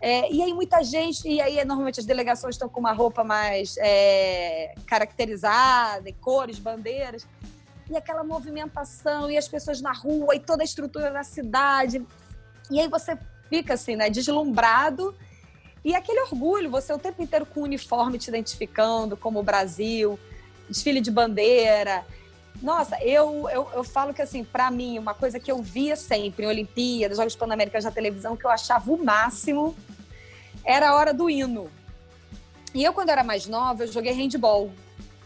[0.00, 3.76] é, e aí muita gente, e aí normalmente as delegações estão com uma roupa mais
[3.78, 7.26] é, caracterizada, cores, bandeiras,
[7.90, 12.04] e aquela movimentação, e as pessoas na rua, e toda a estrutura da cidade.
[12.70, 13.18] E aí você
[13.48, 15.14] fica assim, né, deslumbrado,
[15.84, 20.18] E aquele orgulho, você o tempo inteiro com o uniforme te identificando como o Brasil,
[20.68, 22.04] desfile de bandeira.
[22.60, 26.44] Nossa, eu, eu, eu falo que, assim, para mim, uma coisa que eu via sempre
[26.44, 29.76] em Olimpíadas, Jogos Pan-Americanos na televisão, que eu achava o máximo,
[30.64, 31.70] era a hora do hino.
[32.74, 34.72] E eu, quando era mais nova, eu joguei handball.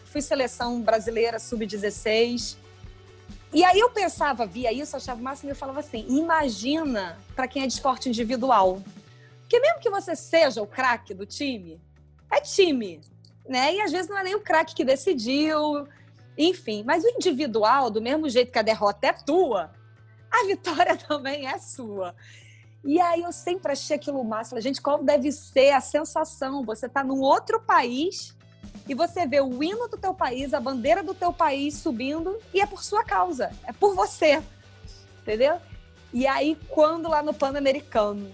[0.05, 2.55] Fui seleção brasileira sub-16.
[3.51, 7.47] E aí eu pensava, via isso, achava o máximo, e eu falava assim: imagina para
[7.47, 8.81] quem é de esporte individual.
[9.41, 11.79] Porque mesmo que você seja o craque do time,
[12.31, 13.01] é time,
[13.47, 13.75] né?
[13.75, 15.87] E às vezes não é nem o craque que decidiu,
[16.37, 16.83] enfim.
[16.83, 19.71] Mas o individual, do mesmo jeito que a derrota é tua,
[20.31, 22.15] a vitória também é sua.
[22.83, 24.59] E aí eu sempre achei aquilo máximo.
[24.59, 26.63] Gente, qual deve ser a sensação?
[26.65, 28.35] Você tá num outro país
[28.87, 32.59] e você vê o hino do teu país, a bandeira do teu país subindo e
[32.59, 34.43] é por sua causa, é por você,
[35.21, 35.57] entendeu?
[36.13, 38.29] E aí, quando lá no Pan-Americano,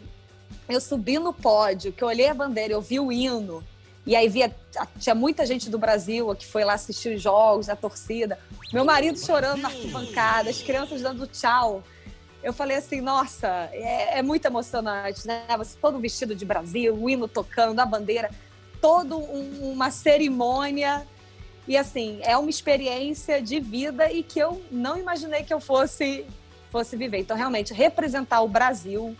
[0.68, 3.64] eu subi no pódio, que eu olhei a bandeira, eu vi o hino,
[4.10, 4.52] e aí via,
[4.98, 8.40] tinha muita gente do Brasil que foi lá assistir os jogos, a torcida,
[8.74, 11.84] meu marido chorando na arquibancada, as crianças dando tchau.
[12.42, 15.46] Eu falei assim, nossa, é, é muito emocionante, né?
[15.60, 18.32] Você todo vestido de Brasil, o hino tocando, a bandeira
[18.82, 21.06] toda um, uma cerimônia.
[21.68, 26.26] E assim, é uma experiência de vida e que eu não imaginei que eu fosse,
[26.72, 27.20] fosse viver.
[27.20, 29.16] Então, realmente, representar o Brasil,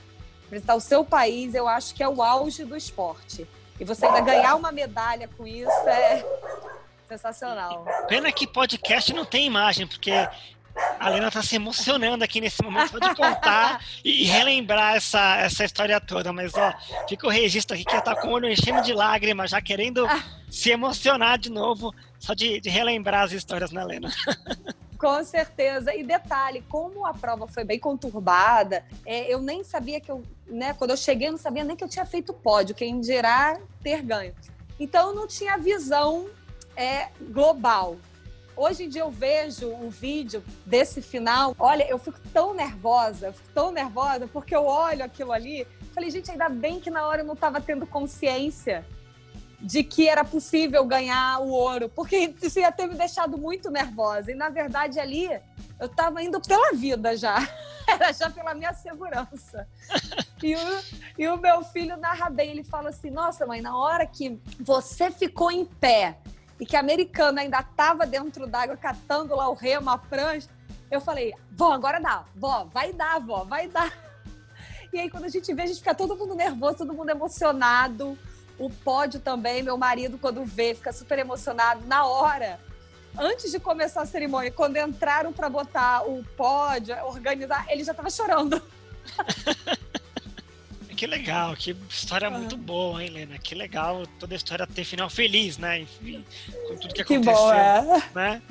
[0.46, 3.48] representar o seu país, eu acho que é o auge do esporte.
[3.80, 6.24] E você ainda ganhar uma medalha com isso é
[7.08, 7.86] sensacional.
[8.08, 10.12] Pena que podcast não tem imagem, porque
[11.00, 15.64] a Lena está se emocionando aqui nesse momento só de contar e relembrar essa, essa
[15.64, 16.32] história toda.
[16.32, 16.74] Mas, ó,
[17.08, 20.06] fica o registro aqui que ela tá com o olho enchendo de lágrimas, já querendo
[20.50, 24.10] se emocionar de novo, só de, de relembrar as histórias, né, Lena?
[25.00, 25.96] Com certeza.
[25.96, 30.74] E detalhe, como a prova foi bem conturbada, é, eu nem sabia que eu, né,
[30.74, 34.02] quando eu cheguei, eu não sabia nem que eu tinha feito pódio, quem dirá ter
[34.02, 34.34] ganho.
[34.80, 36.28] Então, eu não tinha visão
[36.76, 37.98] é, global.
[38.56, 43.48] Hoje em dia eu vejo um vídeo desse final, olha, eu fico tão nervosa, fico
[43.54, 47.26] tão nervosa, porque eu olho aquilo ali, falei, gente, ainda bem que na hora eu
[47.26, 48.86] não estava tendo consciência
[49.62, 54.32] de que era possível ganhar o ouro, porque isso ia ter me deixado muito nervosa.
[54.32, 55.30] E na verdade ali
[55.80, 57.38] eu estava indo pela vida já,
[57.88, 59.68] era já pela minha segurança.
[60.42, 60.84] E o,
[61.18, 65.12] e o meu filho narra bem, ele fala assim: Nossa, mãe, na hora que você
[65.12, 66.18] ficou em pé
[66.58, 70.48] e que a americana ainda estava dentro d'água catando lá o remo, a prancha,
[70.92, 73.92] eu falei, vó, agora dá, vó, vai dar, vó, vai dar.
[74.92, 78.18] E aí, quando a gente vê, a gente fica todo mundo nervoso, todo mundo emocionado.
[78.60, 81.86] O pódio também, meu marido, quando vê, fica super emocionado.
[81.88, 82.60] Na hora,
[83.18, 88.10] antes de começar a cerimônia, quando entraram para botar o pódio, organizar, ele já estava
[88.10, 88.62] chorando.
[90.96, 92.32] que legal, que história ah.
[92.32, 93.38] muito boa, hein, Lena?
[93.38, 95.80] Que legal toda a história ter final feliz, né?
[95.80, 96.26] Enfim,
[96.68, 98.04] com tudo que, que aconteceu, bom, é.
[98.14, 98.42] né?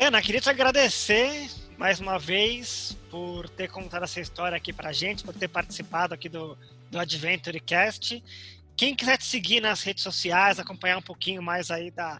[0.00, 5.22] Lena, queria te agradecer mais uma vez por ter contado essa história aqui pra gente,
[5.22, 6.56] por ter participado aqui do,
[6.90, 8.22] do Adventure Cast.
[8.80, 12.18] Quem quiser te seguir nas redes sociais, acompanhar um pouquinho mais aí da,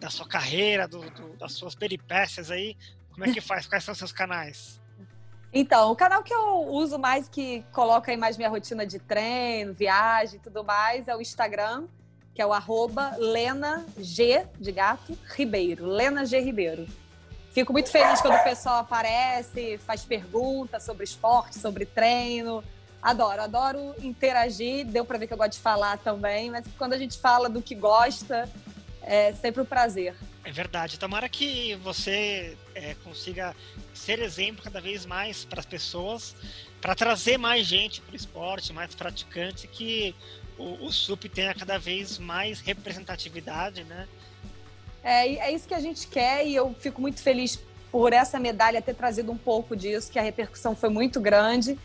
[0.00, 2.76] da sua carreira, do, do, das suas peripécias aí,
[3.12, 3.64] como é que faz?
[3.68, 4.80] Quais são os seus canais?
[5.52, 9.72] Então, o canal que eu uso mais, que coloca aí mais minha rotina de treino,
[9.72, 11.86] viagem e tudo mais, é o Instagram,
[12.34, 15.86] que é o arroba Lena G, de gato, Ribeiro.
[15.86, 16.88] Lena G Ribeiro.
[17.52, 22.64] Fico muito feliz quando o pessoal aparece, faz perguntas sobre esporte, sobre treino.
[23.02, 24.86] Adoro, adoro interagir.
[24.86, 27.62] Deu para ver que eu gosto de falar também, mas quando a gente fala do
[27.62, 28.48] que gosta,
[29.02, 30.14] é sempre um prazer.
[30.44, 30.98] É verdade.
[30.98, 33.54] Tomara que você é, consiga
[33.94, 36.34] ser exemplo cada vez mais para as pessoas,
[36.80, 40.14] para trazer mais gente para o esporte, mais praticantes, que
[40.58, 44.06] o, o SUP tenha cada vez mais representatividade, né?
[45.02, 47.58] É, é isso que a gente quer e eu fico muito feliz
[47.90, 51.78] por essa medalha ter trazido um pouco disso, que a repercussão foi muito grande.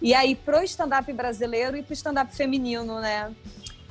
[0.00, 3.34] E aí, pro stand-up brasileiro e pro stand-up feminino, né?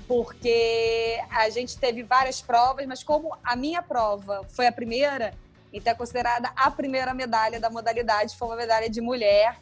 [0.08, 5.34] porque a gente teve várias provas, mas como a minha prova foi a primeira,
[5.74, 9.60] então é considerada a primeira medalha da modalidade, foi uma medalha de mulher.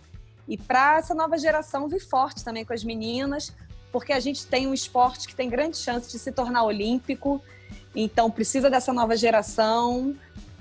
[0.48, 3.52] E para essa nova geração vir forte também com as meninas,
[3.92, 7.42] porque a gente tem um esporte que tem grande chance de se tornar olímpico,
[7.96, 10.16] então precisa dessa nova geração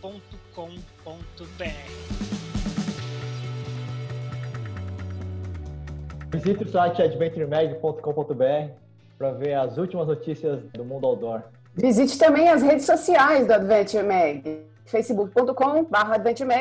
[6.30, 8.72] Visite o site adventuremag.com.br
[9.18, 11.42] para ver as últimas notícias do mundo outdoor.
[11.74, 16.14] Visite também as redes sociais do Adventure Mag, facebook.com.br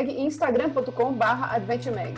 [0.09, 2.15] e instagram.com.br adventuremag.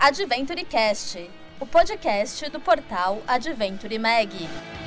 [0.00, 1.30] AdventureCast,
[1.60, 4.79] o podcast do portal Adventure Mag.